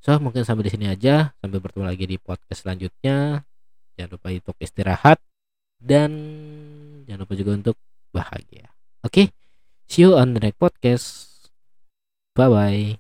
So 0.04 0.20
mungkin 0.20 0.44
sampai 0.44 0.68
di 0.68 0.72
sini 0.72 0.92
aja. 0.92 1.32
Sampai 1.40 1.60
bertemu 1.64 1.84
lagi 1.88 2.06
di 2.08 2.18
podcast 2.20 2.64
selanjutnya. 2.68 3.44
Jangan 3.96 4.12
lupa 4.20 4.28
untuk 4.32 4.56
istirahat. 4.60 5.18
Dan 5.80 6.12
jangan 7.08 7.28
lupa 7.28 7.34
juga 7.36 7.52
untuk 7.56 7.78
bahagia. 8.12 8.72
Oke 9.04 9.12
okay? 9.12 9.28
see 9.88 10.04
you 10.08 10.16
on 10.16 10.36
the 10.36 10.42
next 10.44 10.60
podcast. 10.60 11.08
Bye 12.36 12.52
bye 12.52 13.00